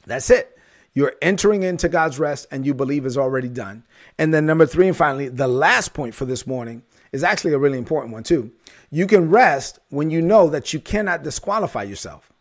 That's 0.07 0.31
it. 0.31 0.57
You're 0.93 1.13
entering 1.21 1.63
into 1.63 1.87
God's 1.87 2.19
rest 2.19 2.47
and 2.51 2.65
you 2.65 2.73
believe 2.73 3.05
is 3.05 3.17
already 3.17 3.47
done. 3.47 3.83
And 4.17 4.33
then, 4.33 4.45
number 4.45 4.65
three, 4.65 4.87
and 4.87 4.97
finally, 4.97 5.29
the 5.29 5.47
last 5.47 5.93
point 5.93 6.13
for 6.13 6.25
this 6.25 6.45
morning 6.45 6.83
is 7.11 7.23
actually 7.23 7.53
a 7.53 7.59
really 7.59 7.77
important 7.77 8.13
one, 8.13 8.23
too. 8.23 8.51
You 8.89 9.07
can 9.07 9.29
rest 9.29 9.79
when 9.89 10.09
you 10.09 10.21
know 10.21 10.49
that 10.49 10.73
you 10.73 10.79
cannot 10.79 11.23
disqualify 11.23 11.83
yourself 11.83 12.31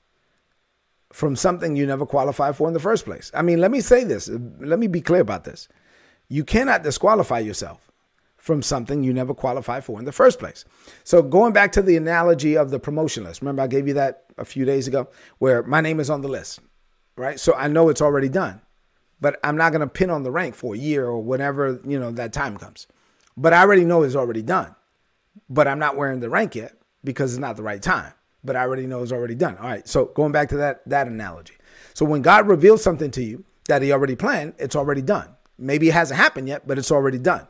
from 1.12 1.36
something 1.36 1.76
you 1.76 1.86
never 1.86 2.06
qualified 2.06 2.56
for 2.56 2.68
in 2.68 2.74
the 2.74 2.80
first 2.80 3.04
place. 3.04 3.30
I 3.34 3.42
mean, 3.42 3.60
let 3.60 3.70
me 3.70 3.80
say 3.80 4.04
this. 4.04 4.28
Let 4.28 4.78
me 4.78 4.86
be 4.86 5.00
clear 5.00 5.20
about 5.20 5.44
this. 5.44 5.68
You 6.28 6.44
cannot 6.44 6.82
disqualify 6.82 7.40
yourself 7.40 7.90
from 8.36 8.62
something 8.62 9.02
you 9.02 9.12
never 9.12 9.34
qualified 9.34 9.84
for 9.84 9.98
in 9.98 10.04
the 10.04 10.12
first 10.12 10.38
place. 10.38 10.64
So 11.04 11.20
going 11.22 11.52
back 11.52 11.72
to 11.72 11.82
the 11.82 11.96
analogy 11.96 12.56
of 12.56 12.70
the 12.70 12.78
promotion 12.78 13.24
list, 13.24 13.42
remember 13.42 13.62
I 13.62 13.66
gave 13.66 13.86
you 13.86 13.94
that 13.94 14.24
a 14.38 14.44
few 14.44 14.64
days 14.64 14.88
ago 14.88 15.08
where 15.38 15.62
my 15.62 15.80
name 15.80 16.00
is 16.00 16.08
on 16.08 16.22
the 16.22 16.28
list, 16.28 16.60
right? 17.20 17.38
So 17.38 17.54
I 17.54 17.68
know 17.68 17.88
it's 17.88 18.02
already 18.02 18.28
done, 18.28 18.60
but 19.20 19.38
I'm 19.44 19.56
not 19.56 19.70
going 19.70 19.82
to 19.82 19.86
pin 19.86 20.10
on 20.10 20.22
the 20.22 20.30
rank 20.30 20.54
for 20.54 20.74
a 20.74 20.78
year 20.78 21.06
or 21.06 21.22
whenever, 21.22 21.80
you 21.86 22.00
know, 22.00 22.10
that 22.12 22.32
time 22.32 22.56
comes. 22.56 22.86
But 23.36 23.52
I 23.52 23.60
already 23.60 23.84
know 23.84 24.02
it's 24.02 24.16
already 24.16 24.42
done, 24.42 24.74
but 25.48 25.68
I'm 25.68 25.78
not 25.78 25.96
wearing 25.96 26.20
the 26.20 26.30
rank 26.30 26.54
yet 26.54 26.76
because 27.04 27.32
it's 27.32 27.40
not 27.40 27.56
the 27.56 27.62
right 27.62 27.82
time, 27.82 28.12
but 28.42 28.56
I 28.56 28.60
already 28.60 28.86
know 28.86 29.02
it's 29.02 29.12
already 29.12 29.34
done. 29.34 29.56
All 29.58 29.68
right. 29.68 29.86
So 29.86 30.06
going 30.06 30.32
back 30.32 30.48
to 30.48 30.56
that, 30.56 30.82
that 30.88 31.06
analogy. 31.06 31.54
So 31.94 32.04
when 32.04 32.22
God 32.22 32.48
reveals 32.48 32.82
something 32.82 33.10
to 33.12 33.22
you 33.22 33.44
that 33.68 33.82
he 33.82 33.92
already 33.92 34.16
planned, 34.16 34.54
it's 34.58 34.74
already 34.74 35.02
done. 35.02 35.28
Maybe 35.58 35.88
it 35.88 35.92
hasn't 35.92 36.18
happened 36.18 36.48
yet, 36.48 36.66
but 36.66 36.78
it's 36.78 36.90
already 36.90 37.18
done. 37.18 37.46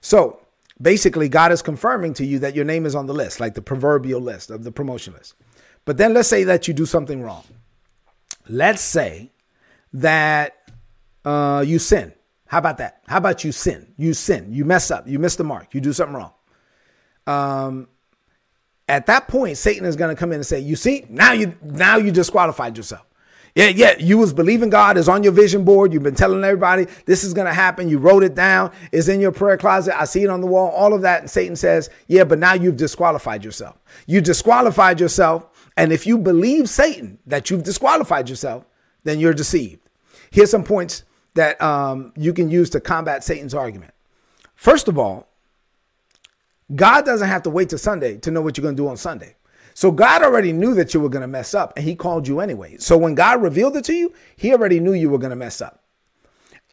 So 0.00 0.40
basically, 0.80 1.28
God 1.28 1.52
is 1.52 1.62
confirming 1.62 2.14
to 2.14 2.26
you 2.26 2.40
that 2.40 2.56
your 2.56 2.64
name 2.64 2.86
is 2.86 2.96
on 2.96 3.06
the 3.06 3.14
list, 3.14 3.38
like 3.38 3.54
the 3.54 3.62
proverbial 3.62 4.20
list 4.20 4.50
of 4.50 4.64
the 4.64 4.72
promotion 4.72 5.14
list. 5.14 5.34
But 5.84 5.96
then 5.96 6.12
let's 6.12 6.28
say 6.28 6.44
that 6.44 6.66
you 6.66 6.74
do 6.74 6.86
something 6.86 7.22
wrong. 7.22 7.44
Let's 8.48 8.82
say 8.82 9.32
that 9.94 10.56
uh, 11.24 11.64
you 11.66 11.78
sin. 11.78 12.12
How 12.46 12.58
about 12.58 12.78
that? 12.78 13.02
How 13.06 13.18
about 13.18 13.44
you 13.44 13.52
sin? 13.52 13.94
You 13.96 14.14
sin. 14.14 14.52
You 14.52 14.64
mess 14.64 14.90
up. 14.90 15.08
You 15.08 15.18
miss 15.18 15.36
the 15.36 15.44
mark. 15.44 15.74
You 15.74 15.80
do 15.80 15.92
something 15.92 16.16
wrong. 16.16 16.32
Um, 17.26 17.88
at 18.88 19.06
that 19.06 19.28
point, 19.28 19.56
Satan 19.56 19.86
is 19.86 19.96
going 19.96 20.14
to 20.14 20.18
come 20.18 20.32
in 20.32 20.36
and 20.36 20.46
say, 20.46 20.60
"You 20.60 20.76
see, 20.76 21.06
now 21.08 21.32
you 21.32 21.54
now 21.62 21.96
you 21.96 22.10
disqualified 22.10 22.76
yourself. 22.76 23.06
Yeah, 23.54 23.66
yeah, 23.66 23.98
you 23.98 24.16
was 24.16 24.32
believing 24.32 24.70
God 24.70 24.96
is 24.96 25.10
on 25.10 25.22
your 25.22 25.32
vision 25.32 25.62
board. 25.62 25.92
You've 25.92 26.02
been 26.02 26.14
telling 26.14 26.42
everybody 26.42 26.86
this 27.04 27.22
is 27.22 27.34
going 27.34 27.46
to 27.46 27.52
happen. 27.52 27.86
You 27.86 27.98
wrote 27.98 28.24
it 28.24 28.34
down. 28.34 28.72
It's 28.92 29.08
in 29.08 29.20
your 29.20 29.32
prayer 29.32 29.58
closet. 29.58 30.00
I 30.00 30.06
see 30.06 30.22
it 30.22 30.30
on 30.30 30.40
the 30.40 30.46
wall. 30.46 30.70
All 30.70 30.94
of 30.94 31.02
that. 31.02 31.20
And 31.20 31.30
Satan 31.30 31.54
says, 31.54 31.90
yeah, 32.06 32.24
but 32.24 32.38
now 32.38 32.54
you've 32.54 32.78
disqualified 32.78 33.44
yourself. 33.44 33.76
You 34.06 34.22
disqualified 34.22 35.00
yourself. 35.00 35.50
And 35.76 35.92
if 35.92 36.06
you 36.06 36.18
believe 36.18 36.68
Satan 36.68 37.18
that 37.26 37.50
you've 37.50 37.62
disqualified 37.62 38.28
yourself, 38.28 38.64
then 39.04 39.18
you're 39.18 39.34
deceived. 39.34 39.80
Here's 40.30 40.50
some 40.50 40.64
points 40.64 41.04
that 41.34 41.60
um, 41.62 42.12
you 42.16 42.32
can 42.32 42.50
use 42.50 42.70
to 42.70 42.80
combat 42.80 43.24
Satan's 43.24 43.54
argument. 43.54 43.94
First 44.54 44.88
of 44.88 44.98
all, 44.98 45.28
God 46.74 47.04
doesn't 47.04 47.28
have 47.28 47.42
to 47.42 47.50
wait 47.50 47.70
till 47.70 47.78
Sunday 47.78 48.18
to 48.18 48.30
know 48.30 48.40
what 48.40 48.56
you're 48.56 48.62
going 48.62 48.76
to 48.76 48.82
do 48.82 48.88
on 48.88 48.96
Sunday. 48.96 49.36
So 49.74 49.90
God 49.90 50.22
already 50.22 50.52
knew 50.52 50.74
that 50.74 50.92
you 50.92 51.00
were 51.00 51.08
going 51.08 51.22
to 51.22 51.28
mess 51.28 51.54
up 51.54 51.72
and 51.76 51.84
he 51.84 51.94
called 51.94 52.28
you 52.28 52.40
anyway. 52.40 52.76
So 52.78 52.96
when 52.96 53.14
God 53.14 53.42
revealed 53.42 53.76
it 53.76 53.84
to 53.86 53.94
you, 53.94 54.12
he 54.36 54.52
already 54.52 54.80
knew 54.80 54.92
you 54.92 55.10
were 55.10 55.18
going 55.18 55.30
to 55.30 55.36
mess 55.36 55.60
up. 55.60 55.82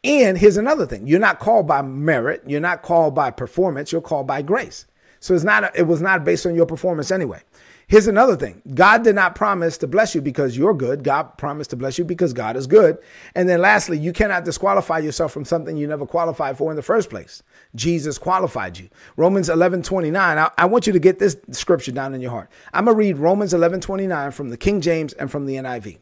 And 0.04 0.38
here's 0.38 0.56
another 0.56 0.86
thing. 0.86 1.06
You're 1.06 1.20
not 1.20 1.40
called 1.40 1.66
by 1.66 1.82
merit. 1.82 2.42
You're 2.46 2.60
not 2.60 2.82
called 2.82 3.14
by 3.14 3.30
performance. 3.30 3.92
You're 3.92 4.00
called 4.00 4.26
by 4.26 4.42
grace. 4.42 4.86
So 5.20 5.34
it's 5.34 5.44
not, 5.44 5.64
a, 5.64 5.78
it 5.78 5.86
was 5.86 6.00
not 6.00 6.24
based 6.24 6.46
on 6.46 6.54
your 6.54 6.66
performance 6.66 7.10
anyway. 7.10 7.42
Here's 7.90 8.06
another 8.06 8.36
thing 8.36 8.62
God 8.72 9.02
did 9.02 9.16
not 9.16 9.34
promise 9.34 9.76
to 9.78 9.88
bless 9.88 10.14
you 10.14 10.20
because 10.20 10.56
you're 10.56 10.74
good. 10.74 11.02
God 11.02 11.36
promised 11.36 11.70
to 11.70 11.76
bless 11.76 11.98
you 11.98 12.04
because 12.04 12.32
God 12.32 12.56
is 12.56 12.68
good. 12.68 12.98
And 13.34 13.48
then 13.48 13.60
lastly, 13.60 13.98
you 13.98 14.12
cannot 14.12 14.44
disqualify 14.44 15.00
yourself 15.00 15.32
from 15.32 15.44
something 15.44 15.76
you 15.76 15.88
never 15.88 16.06
qualified 16.06 16.56
for 16.56 16.70
in 16.70 16.76
the 16.76 16.84
first 16.84 17.10
place. 17.10 17.42
Jesus 17.74 18.16
qualified 18.16 18.78
you. 18.78 18.88
Romans 19.16 19.48
11 19.48 19.82
29. 19.82 20.38
I, 20.38 20.50
I 20.56 20.66
want 20.66 20.86
you 20.86 20.92
to 20.92 21.00
get 21.00 21.18
this 21.18 21.36
scripture 21.50 21.90
down 21.90 22.14
in 22.14 22.20
your 22.20 22.30
heart. 22.30 22.48
I'm 22.72 22.84
going 22.84 22.94
to 22.94 22.98
read 22.98 23.18
Romans 23.18 23.54
11 23.54 23.80
29 23.80 24.30
from 24.30 24.50
the 24.50 24.56
King 24.56 24.80
James 24.80 25.12
and 25.14 25.28
from 25.28 25.46
the 25.46 25.56
NIV. 25.56 25.98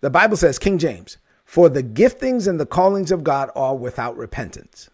The 0.00 0.10
Bible 0.10 0.36
says, 0.36 0.58
King 0.58 0.78
James, 0.78 1.18
for 1.44 1.68
the 1.68 1.84
giftings 1.84 2.48
and 2.48 2.58
the 2.58 2.66
callings 2.66 3.12
of 3.12 3.22
God 3.22 3.50
are 3.54 3.76
without 3.76 4.16
repentance. 4.16 4.90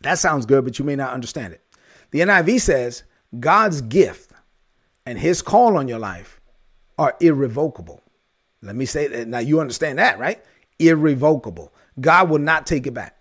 That 0.00 0.18
sounds 0.18 0.46
good, 0.46 0.64
but 0.64 0.78
you 0.78 0.86
may 0.86 0.96
not 0.96 1.12
understand 1.12 1.52
it. 1.52 1.60
The 2.12 2.20
NIV 2.20 2.62
says, 2.62 3.02
God's 3.38 3.82
gift 3.82 4.31
and 5.06 5.18
his 5.18 5.42
call 5.42 5.76
on 5.76 5.88
your 5.88 5.98
life 5.98 6.40
are 6.98 7.16
irrevocable. 7.20 8.02
Let 8.62 8.76
me 8.76 8.86
say 8.86 9.08
that. 9.08 9.28
Now 9.28 9.40
you 9.40 9.60
understand 9.60 9.98
that, 9.98 10.18
right? 10.18 10.42
Irrevocable. 10.78 11.72
God 12.00 12.30
will 12.30 12.38
not 12.38 12.66
take 12.66 12.86
it 12.86 12.94
back. 12.94 13.18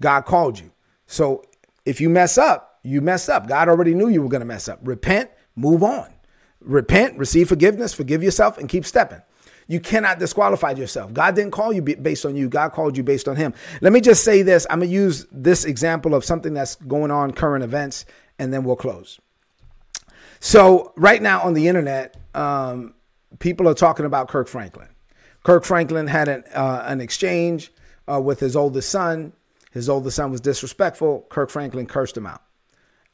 God 0.00 0.22
called 0.22 0.58
you. 0.58 0.70
So 1.06 1.44
if 1.84 2.00
you 2.00 2.08
mess 2.10 2.38
up, 2.38 2.80
you 2.82 3.00
mess 3.00 3.28
up. 3.28 3.48
God 3.48 3.68
already 3.68 3.94
knew 3.94 4.08
you 4.08 4.22
were 4.22 4.28
going 4.28 4.40
to 4.40 4.46
mess 4.46 4.68
up. 4.68 4.80
Repent, 4.82 5.30
move 5.56 5.82
on. 5.82 6.12
Repent, 6.60 7.18
receive 7.18 7.48
forgiveness, 7.48 7.94
forgive 7.94 8.22
yourself, 8.22 8.58
and 8.58 8.68
keep 8.68 8.84
stepping. 8.84 9.22
You 9.68 9.80
cannot 9.80 10.18
disqualify 10.18 10.72
yourself. 10.72 11.12
God 11.12 11.34
didn't 11.34 11.52
call 11.52 11.72
you 11.72 11.82
based 11.82 12.26
on 12.26 12.36
you. 12.36 12.48
God 12.48 12.72
called 12.72 12.96
you 12.96 13.02
based 13.02 13.28
on 13.28 13.36
Him. 13.36 13.54
Let 13.80 13.92
me 13.92 14.00
just 14.00 14.24
say 14.24 14.42
this. 14.42 14.66
I'm 14.68 14.80
going 14.80 14.90
to 14.90 14.94
use 14.94 15.26
this 15.32 15.64
example 15.64 16.14
of 16.14 16.24
something 16.24 16.52
that's 16.52 16.74
going 16.74 17.10
on, 17.10 17.32
current 17.32 17.64
events, 17.64 18.04
and 18.38 18.52
then 18.52 18.64
we'll 18.64 18.76
close. 18.76 19.20
So 20.44 20.92
right 20.96 21.22
now 21.22 21.40
on 21.42 21.54
the 21.54 21.68
internet, 21.68 22.16
um, 22.34 22.94
people 23.38 23.68
are 23.68 23.74
talking 23.74 24.06
about 24.06 24.26
Kirk 24.26 24.48
Franklin. 24.48 24.88
Kirk 25.44 25.62
Franklin 25.62 26.08
had 26.08 26.26
an, 26.26 26.42
uh, 26.52 26.82
an 26.84 27.00
exchange 27.00 27.70
uh, 28.10 28.20
with 28.20 28.40
his 28.40 28.56
oldest 28.56 28.90
son. 28.90 29.34
His 29.70 29.88
oldest 29.88 30.16
son 30.16 30.32
was 30.32 30.40
disrespectful. 30.40 31.26
Kirk 31.30 31.48
Franklin 31.48 31.86
cursed 31.86 32.16
him 32.16 32.26
out. 32.26 32.42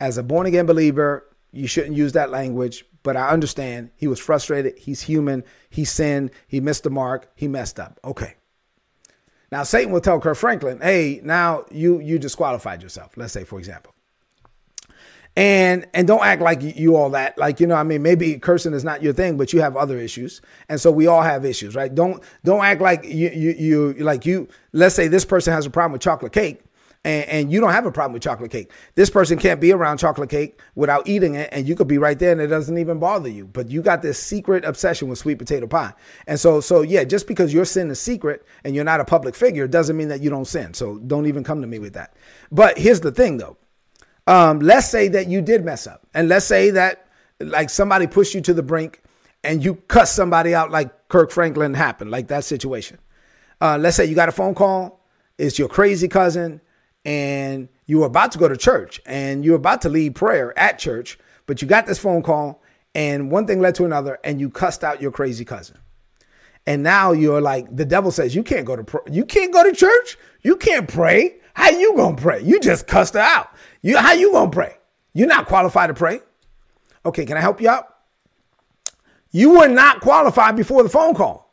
As 0.00 0.16
a 0.16 0.22
born 0.22 0.46
again 0.46 0.64
believer, 0.64 1.26
you 1.52 1.66
shouldn't 1.66 1.94
use 1.94 2.12
that 2.12 2.30
language, 2.30 2.86
but 3.02 3.14
I 3.14 3.28
understand 3.28 3.90
he 3.94 4.06
was 4.06 4.18
frustrated. 4.18 4.78
He's 4.78 5.02
human. 5.02 5.44
He 5.68 5.84
sinned. 5.84 6.30
He 6.46 6.60
missed 6.60 6.84
the 6.84 6.90
mark. 6.90 7.30
He 7.34 7.46
messed 7.46 7.78
up. 7.78 8.00
Okay. 8.04 8.36
Now 9.52 9.64
Satan 9.64 9.92
will 9.92 10.00
tell 10.00 10.18
Kirk 10.18 10.38
Franklin, 10.38 10.80
"Hey, 10.80 11.20
now 11.22 11.66
you 11.70 12.00
you 12.00 12.18
disqualified 12.18 12.82
yourself." 12.82 13.18
Let's 13.18 13.34
say, 13.34 13.44
for 13.44 13.58
example, 13.58 13.92
and 15.38 15.86
and 15.94 16.08
don't 16.08 16.24
act 16.24 16.42
like 16.42 16.60
you 16.60 16.96
all 16.96 17.10
that. 17.10 17.38
Like 17.38 17.60
you 17.60 17.66
know 17.68 17.76
i 17.76 17.84
mean? 17.84 18.02
Maybe 18.02 18.36
cursing 18.40 18.74
is 18.74 18.82
not 18.82 19.04
your 19.04 19.12
thing 19.12 19.36
but 19.36 19.52
you 19.52 19.60
have 19.60 19.76
other 19.76 19.96
issues. 19.96 20.42
And 20.68 20.80
so 20.80 20.90
we 20.90 21.06
all 21.06 21.22
have 21.22 21.44
issues 21.44 21.76
right? 21.76 21.94
Don't 21.94 22.22
don't 22.44 22.64
act 22.64 22.80
like 22.80 23.04
you 23.04 23.30
you, 23.30 23.50
you 23.52 23.92
like 24.04 24.26
you 24.26 24.48
let's 24.72 24.96
say 24.96 25.06
this 25.06 25.24
person 25.24 25.52
has 25.52 25.64
a 25.64 25.70
problem 25.70 25.92
with 25.92 26.00
chocolate 26.00 26.32
cake 26.32 26.62
and, 27.04 27.28
and 27.28 27.52
you 27.52 27.60
don't 27.60 27.70
have 27.70 27.86
a 27.86 27.92
problem 27.92 28.14
with 28.14 28.22
chocolate 28.24 28.50
cake. 28.50 28.72
This 28.96 29.10
person 29.10 29.38
can't 29.38 29.60
be 29.60 29.70
around 29.70 29.98
chocolate 29.98 30.28
cake 30.28 30.60
without 30.74 31.06
eating 31.08 31.36
it 31.36 31.48
and 31.52 31.68
you 31.68 31.76
could 31.76 31.86
be 31.86 31.98
right 31.98 32.18
there 32.18 32.32
and 32.32 32.40
it 32.40 32.48
doesn't 32.48 32.76
even 32.76 32.98
bother 32.98 33.28
you. 33.28 33.46
But 33.46 33.70
you 33.70 33.80
got 33.80 34.02
this 34.02 34.18
secret 34.18 34.64
obsession 34.64 35.06
with 35.06 35.20
sweet 35.20 35.38
potato 35.38 35.68
pie. 35.68 35.92
And 36.26 36.40
so 36.40 36.60
so 36.60 36.82
yeah 36.82 37.04
just 37.04 37.28
because 37.28 37.54
your 37.54 37.64
sin 37.64 37.92
is 37.92 38.00
secret 38.00 38.44
and 38.64 38.74
you're 38.74 38.82
not 38.82 38.98
a 38.98 39.04
public 39.04 39.36
figure 39.36 39.68
doesn't 39.68 39.96
mean 39.96 40.08
that 40.08 40.20
you 40.20 40.30
don't 40.30 40.46
sin. 40.46 40.74
So 40.74 40.98
don't 40.98 41.26
even 41.26 41.44
come 41.44 41.60
to 41.60 41.68
me 41.68 41.78
with 41.78 41.92
that. 41.92 42.16
But 42.50 42.76
here's 42.76 43.02
the 43.02 43.12
thing 43.12 43.36
though 43.36 43.56
um, 44.28 44.60
let's 44.60 44.88
say 44.88 45.08
that 45.08 45.26
you 45.26 45.40
did 45.40 45.64
mess 45.64 45.86
up, 45.86 46.06
and 46.12 46.28
let's 46.28 46.44
say 46.44 46.70
that 46.70 47.06
like 47.40 47.70
somebody 47.70 48.06
pushed 48.06 48.34
you 48.34 48.42
to 48.42 48.52
the 48.52 48.62
brink, 48.62 49.02
and 49.42 49.64
you 49.64 49.74
cuss 49.74 50.12
somebody 50.12 50.54
out 50.54 50.70
like 50.70 51.08
Kirk 51.08 51.30
Franklin 51.30 51.72
happened, 51.72 52.10
like 52.10 52.28
that 52.28 52.44
situation. 52.44 52.98
Uh, 53.60 53.78
let's 53.80 53.96
say 53.96 54.04
you 54.04 54.14
got 54.14 54.28
a 54.28 54.32
phone 54.32 54.54
call, 54.54 55.00
it's 55.38 55.58
your 55.58 55.68
crazy 55.68 56.08
cousin, 56.08 56.60
and 57.06 57.70
you 57.86 58.00
were 58.00 58.06
about 58.06 58.30
to 58.32 58.38
go 58.38 58.48
to 58.48 58.56
church, 58.56 59.00
and 59.06 59.46
you're 59.46 59.56
about 59.56 59.80
to 59.82 59.88
lead 59.88 60.14
prayer 60.14 60.56
at 60.58 60.78
church, 60.78 61.18
but 61.46 61.62
you 61.62 61.66
got 61.66 61.86
this 61.86 61.98
phone 61.98 62.22
call, 62.22 62.62
and 62.94 63.30
one 63.30 63.46
thing 63.46 63.60
led 63.60 63.74
to 63.76 63.86
another, 63.86 64.18
and 64.24 64.38
you 64.38 64.50
cussed 64.50 64.84
out 64.84 65.00
your 65.00 65.10
crazy 65.10 65.44
cousin. 65.46 65.78
And 66.66 66.82
now 66.82 67.12
you're 67.12 67.40
like, 67.40 67.74
the 67.74 67.86
devil 67.86 68.10
says 68.10 68.34
you 68.34 68.42
can't 68.42 68.66
go 68.66 68.76
to 68.76 69.02
you 69.10 69.24
can't 69.24 69.54
go 69.54 69.64
to 69.64 69.72
church, 69.72 70.18
you 70.42 70.56
can't 70.56 70.86
pray. 70.86 71.36
How 71.58 71.70
you 71.70 71.96
gonna 71.96 72.16
pray? 72.16 72.40
You 72.40 72.60
just 72.60 72.86
cussed 72.86 73.14
her 73.14 73.20
out. 73.20 73.50
You 73.82 73.98
how 73.98 74.12
you 74.12 74.30
gonna 74.30 74.48
pray? 74.48 74.76
You're 75.12 75.26
not 75.26 75.46
qualified 75.46 75.88
to 75.88 75.94
pray. 75.94 76.20
Okay, 77.04 77.26
can 77.26 77.36
I 77.36 77.40
help 77.40 77.60
you 77.60 77.68
out? 77.68 77.96
You 79.32 79.58
were 79.58 79.66
not 79.66 80.00
qualified 80.00 80.54
before 80.54 80.84
the 80.84 80.88
phone 80.88 81.16
call. 81.16 81.52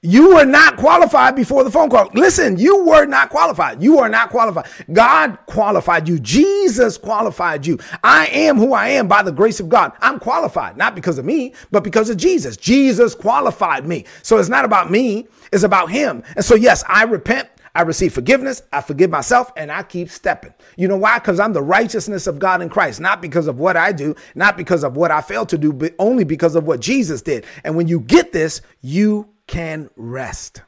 You 0.00 0.36
were 0.36 0.46
not 0.46 0.78
qualified 0.78 1.36
before 1.36 1.64
the 1.64 1.70
phone 1.70 1.90
call. 1.90 2.08
Listen, 2.14 2.56
you 2.58 2.86
were 2.86 3.04
not 3.04 3.28
qualified. 3.28 3.82
You 3.82 3.98
are 3.98 4.08
not 4.08 4.30
qualified. 4.30 4.70
God 4.90 5.36
qualified 5.44 6.08
you. 6.08 6.18
Jesus 6.18 6.96
qualified 6.96 7.66
you. 7.66 7.78
I 8.02 8.28
am 8.28 8.56
who 8.56 8.72
I 8.72 8.88
am 8.88 9.06
by 9.06 9.22
the 9.22 9.32
grace 9.32 9.60
of 9.60 9.68
God. 9.68 9.92
I'm 10.00 10.18
qualified, 10.18 10.78
not 10.78 10.94
because 10.94 11.18
of 11.18 11.26
me, 11.26 11.52
but 11.70 11.84
because 11.84 12.08
of 12.08 12.16
Jesus. 12.16 12.56
Jesus 12.56 13.14
qualified 13.14 13.86
me. 13.86 14.06
So 14.22 14.38
it's 14.38 14.48
not 14.48 14.64
about 14.64 14.90
me, 14.90 15.28
it's 15.52 15.62
about 15.62 15.90
Him. 15.90 16.22
And 16.36 16.44
so, 16.44 16.54
yes, 16.54 16.82
I 16.88 17.02
repent 17.02 17.50
I 17.76 17.82
receive 17.82 18.14
forgiveness, 18.14 18.62
I 18.72 18.80
forgive 18.80 19.10
myself, 19.10 19.52
and 19.54 19.70
I 19.70 19.82
keep 19.82 20.08
stepping. 20.08 20.54
You 20.78 20.88
know 20.88 20.96
why? 20.96 21.18
Because 21.18 21.38
I'm 21.38 21.52
the 21.52 21.62
righteousness 21.62 22.26
of 22.26 22.38
God 22.38 22.62
in 22.62 22.70
Christ, 22.70 23.00
not 23.00 23.20
because 23.20 23.48
of 23.48 23.58
what 23.58 23.76
I 23.76 23.92
do, 23.92 24.16
not 24.34 24.56
because 24.56 24.82
of 24.82 24.96
what 24.96 25.10
I 25.10 25.20
failed 25.20 25.50
to 25.50 25.58
do, 25.58 25.74
but 25.74 25.94
only 25.98 26.24
because 26.24 26.56
of 26.56 26.66
what 26.66 26.80
Jesus 26.80 27.20
did. 27.20 27.44
And 27.64 27.76
when 27.76 27.86
you 27.86 28.00
get 28.00 28.32
this, 28.32 28.62
you 28.80 29.28
can 29.46 29.90
rest. 29.94 30.62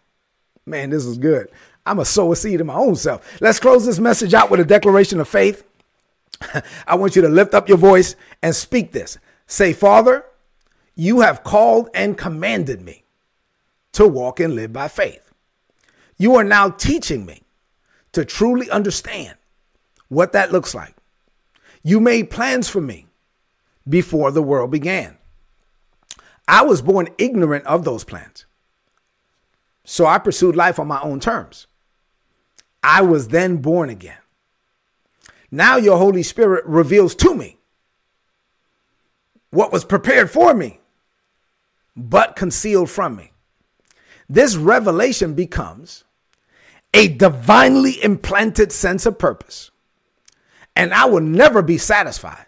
Man, 0.67 0.91
this 0.91 1.07
is 1.07 1.17
good. 1.17 1.49
I'm 1.87 1.99
a 1.99 2.05
sow 2.05 2.33
a 2.33 2.37
seed 2.37 2.61
in 2.61 2.67
my 2.67 2.75
own 2.75 2.95
self. 2.95 3.41
Let's 3.41 3.59
close 3.59 3.87
this 3.87 3.99
message 3.99 4.35
out 4.35 4.51
with 4.51 4.61
a 4.61 4.65
declaration 4.67 5.19
of 5.19 5.29
faith. 5.29 5.65
I 6.87 6.97
want 6.97 7.17
you 7.17 7.23
to 7.23 7.29
lift 7.29 7.55
up 7.55 7.71
your 7.71 7.79
voice 7.79 8.17
and 8.43 8.55
speak 8.55 8.93
this. 8.93 9.17
Say, 9.47 9.73
Father, 9.73 10.27
you 10.95 11.21
have 11.21 11.43
called 11.43 11.89
and 11.95 12.19
commanded 12.19 12.83
me 12.83 13.05
to 13.93 14.07
walk 14.07 14.41
and 14.41 14.55
live 14.55 14.75
by 14.75 14.89
faith. 14.89 15.28
You 16.19 16.35
are 16.37 16.45
now 16.45 16.71
teaching 16.71 17.25
me 17.25 17.43
to 18.13 18.25
truly 18.25 18.69
understand 18.71 19.37
what 20.09 20.33
that 20.33 20.53
looks 20.53 20.75
like. 20.75 20.95
You 21.83 22.01
made 22.01 22.31
plans 22.31 22.69
for 22.69 22.81
me 22.81 23.07
before 23.89 24.31
the 24.33 24.43
world 24.43 24.71
began. 24.71 25.17
I 26.47 26.63
was 26.63 26.83
born 26.83 27.09
ignorant 27.19 27.67
of 27.67 27.85
those 27.85 28.05
plans. 28.05 28.47
So 29.85 30.07
I 30.07 30.19
pursued 30.19 30.57
life 30.57 30.79
on 30.79 30.89
my 30.89 31.01
own 31.01 31.21
terms. 31.21 31.67
I 32.83 33.03
was 33.03 33.29
then 33.29 33.59
born 33.59 33.91
again. 33.91 34.19
Now 35.51 35.77
your 35.77 35.99
Holy 35.99 36.23
Spirit 36.23 36.65
reveals 36.67 37.15
to 37.17 37.35
me 37.35 37.59
what 39.51 39.73
was 39.73 39.85
prepared 39.85 40.31
for 40.31 40.53
me, 40.53 40.81
but 41.97 42.37
concealed 42.37 42.91
from 42.91 43.17
me. 43.17 43.33
This 44.29 44.57
revelation 44.57 45.35
becomes 45.35 46.05
a 46.95 47.09
divinely 47.09 48.03
implanted 48.03 48.73
sense 48.73 49.07
of 49.07 49.19
purpose. 49.19 49.71
And 50.75 50.95
I 50.95 51.07
will 51.07 51.21
never 51.21 51.63
be 51.63 51.79
satisfied 51.79 52.47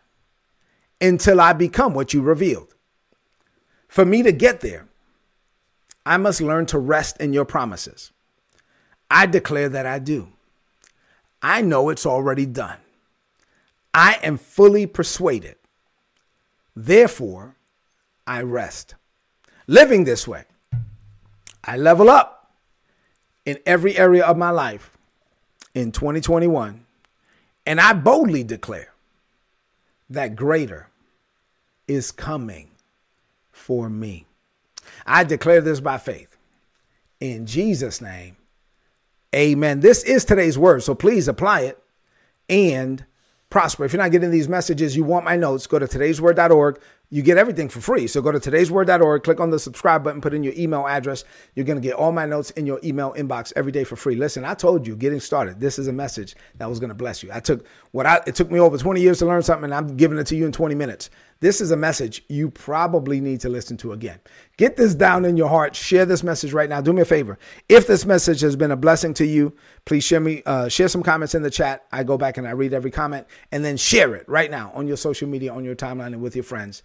until 1.01 1.41
I 1.41 1.53
become 1.53 1.95
what 1.95 2.15
you 2.15 2.23
revealed. 2.23 2.75
For 3.89 4.05
me 4.05 4.23
to 4.23 4.33
get 4.33 4.61
there, 4.61 4.87
I 6.07 6.17
must 6.17 6.41
learn 6.41 6.67
to 6.67 6.79
rest 6.79 7.21
in 7.21 7.33
your 7.33 7.45
promises. 7.45 8.13
I 9.11 9.27
declare 9.27 9.69
that 9.69 9.87
I 9.87 9.99
do. 9.99 10.29
I 11.43 11.63
know 11.63 11.89
it's 11.89 12.07
already 12.07 12.47
done. 12.47 12.79
I 13.93 14.19
am 14.23 14.39
fully 14.39 14.87
persuaded. 14.87 15.57
Therefore, 16.77 17.57
I 18.27 18.43
rest. 18.43 18.95
Living 19.67 20.05
this 20.05 20.29
way, 20.29 20.45
I 21.65 21.77
level 21.77 22.09
up 22.09 22.40
in 23.45 23.59
every 23.67 23.97
area 23.97 24.25
of 24.25 24.37
my 24.37 24.51
life 24.51 24.91
in 25.75 25.93
2021. 25.93 26.85
And 27.67 27.81
I 27.81 27.93
boldly 27.93 28.45
declare 28.45 28.93
that 30.09 30.37
greater 30.37 30.89
is 31.87 32.11
coming 32.11 32.71
for 33.53 33.89
me. 33.89 34.27
I 35.07 35.25
declare 35.25 35.61
this 35.61 35.81
by 35.81 35.99
faith. 35.99 36.37
In 37.21 37.47
Jesus' 37.47 38.01
name, 38.01 38.37
amen. 39.35 39.81
This 39.81 40.03
is 40.05 40.25
today's 40.25 40.57
word, 40.59 40.83
so 40.83 40.95
please 40.95 41.29
apply 41.29 41.61
it 41.61 41.83
and 42.49 43.05
prosper. 43.51 43.85
If 43.85 43.93
you're 43.93 44.03
not 44.03 44.13
getting 44.13 44.31
these 44.31 44.49
messages, 44.49 44.97
you 44.97 45.05
want 45.05 45.25
my 45.25 45.37
notes, 45.37 45.67
go 45.67 45.79
to 45.79 45.87
today'sword.org 45.87 46.81
you 47.13 47.23
get 47.23 47.37
everything 47.37 47.69
for 47.69 47.81
free. 47.81 48.07
So 48.07 48.23
go 48.23 48.31
to 48.31 48.39
today'sword.org, 48.39 49.25
click 49.25 49.41
on 49.41 49.51
the 49.51 49.59
subscribe 49.59 50.05
button, 50.05 50.21
put 50.21 50.33
in 50.33 50.45
your 50.45 50.53
email 50.57 50.87
address. 50.87 51.25
You're 51.55 51.67
going 51.67 51.81
to 51.81 51.87
get 51.87 51.97
all 51.97 52.13
my 52.13 52.25
notes 52.25 52.51
in 52.53 52.67
your 52.67 52.79
email 52.85 53.13
inbox 53.15 53.53
every 53.57 53.73
day 53.73 53.83
for 53.83 53.97
free. 53.97 54.15
Listen, 54.15 54.45
I 54.45 54.55
told 54.55 54.87
you 54.87 54.95
getting 54.95 55.19
started. 55.19 55.59
This 55.59 55.79
is 55.79 55.89
a 55.89 55.93
message 55.93 56.37
that 56.57 56.69
was 56.69 56.79
going 56.79 56.89
to 56.89 56.95
bless 56.95 57.23
you. 57.23 57.31
I 57.33 57.41
took 57.41 57.67
what 57.91 58.07
I 58.07 58.21
it 58.27 58.37
took 58.37 58.51
me 58.51 58.61
over 58.61 58.79
20 58.79 59.01
years 59.01 59.19
to 59.19 59.27
learn 59.27 59.43
something 59.43 59.65
and 59.65 59.75
I'm 59.75 59.97
giving 59.97 60.19
it 60.19 60.27
to 60.29 60.37
you 60.37 60.47
in 60.47 60.53
20 60.53 60.77
minutes. 60.77 61.11
This 61.41 61.61
is 61.61 61.71
a 61.71 61.77
message 61.77 62.23
you 62.29 62.51
probably 62.51 63.19
need 63.19 63.41
to 63.41 63.49
listen 63.49 63.77
to 63.79 63.93
again. 63.93 64.21
Get 64.59 64.77
this 64.77 64.95
down 64.95 65.25
in 65.25 65.39
your 65.39 65.49
heart. 65.49 65.75
Share 65.75 66.05
this 66.05 66.23
message 66.23 66.53
right 66.53 66.69
now. 66.69 66.83
Do 66.83 66.93
me 66.93 67.01
a 67.01 67.07
favor. 67.07 67.39
If 67.69 67.87
this 67.87 68.05
message 68.05 68.43
has 68.43 68.57
been 68.57 68.71
a 68.71 68.77
blessing 68.77 69.15
to 69.15 69.27
you, 69.27 69.55
please 69.85 70.05
share 70.05 70.21
me 70.21 70.43
uh, 70.47 70.69
share 70.69 70.89
some 70.89 71.03
comments 71.03 71.35
in 71.35 71.43
the 71.43 71.51
chat. 71.51 71.87
I 71.91 72.05
go 72.05 72.17
back 72.19 72.37
and 72.37 72.47
I 72.47 72.53
read 72.53 72.73
every 72.73 72.91
comment 72.91 73.27
and 73.51 73.65
then 73.65 73.77
share 73.77 74.15
it 74.15 74.29
right 74.29 74.51
now 74.51 74.71
on 74.75 74.87
your 74.87 74.99
social 74.99 75.29
media, 75.29 75.53
on 75.53 75.65
your 75.65 75.75
timeline 75.75 76.09
and 76.09 76.23
with 76.23 76.37
your 76.37 76.45
friends. 76.45 76.85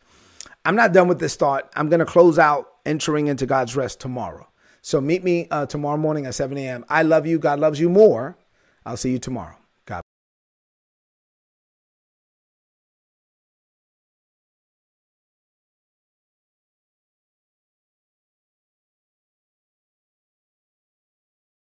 I'm 0.66 0.76
not 0.76 0.94
done 0.94 1.08
with 1.08 1.20
this 1.20 1.36
thought. 1.36 1.72
I'm 1.76 1.90
going 1.90 2.00
to 2.00 2.06
close 2.06 2.40
out 2.40 2.68
entering 2.86 3.28
into 3.28 3.46
God's 3.46 3.76
rest 3.76 4.00
tomorrow. 4.00 4.48
So 4.82 5.00
meet 5.00 5.24
me 5.24 5.48
uh, 5.52 5.68
tomorrow 5.68 5.98
morning 5.98 6.26
at 6.26 6.36
7 6.36 6.58
a.m. 6.58 6.86
I 6.90 7.04
love 7.04 7.26
you. 7.26 7.40
God 7.40 7.60
loves 7.60 7.80
you 7.80 7.88
more. 7.88 8.38
I'll 8.86 8.98
see 8.98 9.12
you 9.12 9.20
tomorrow. 9.20 9.56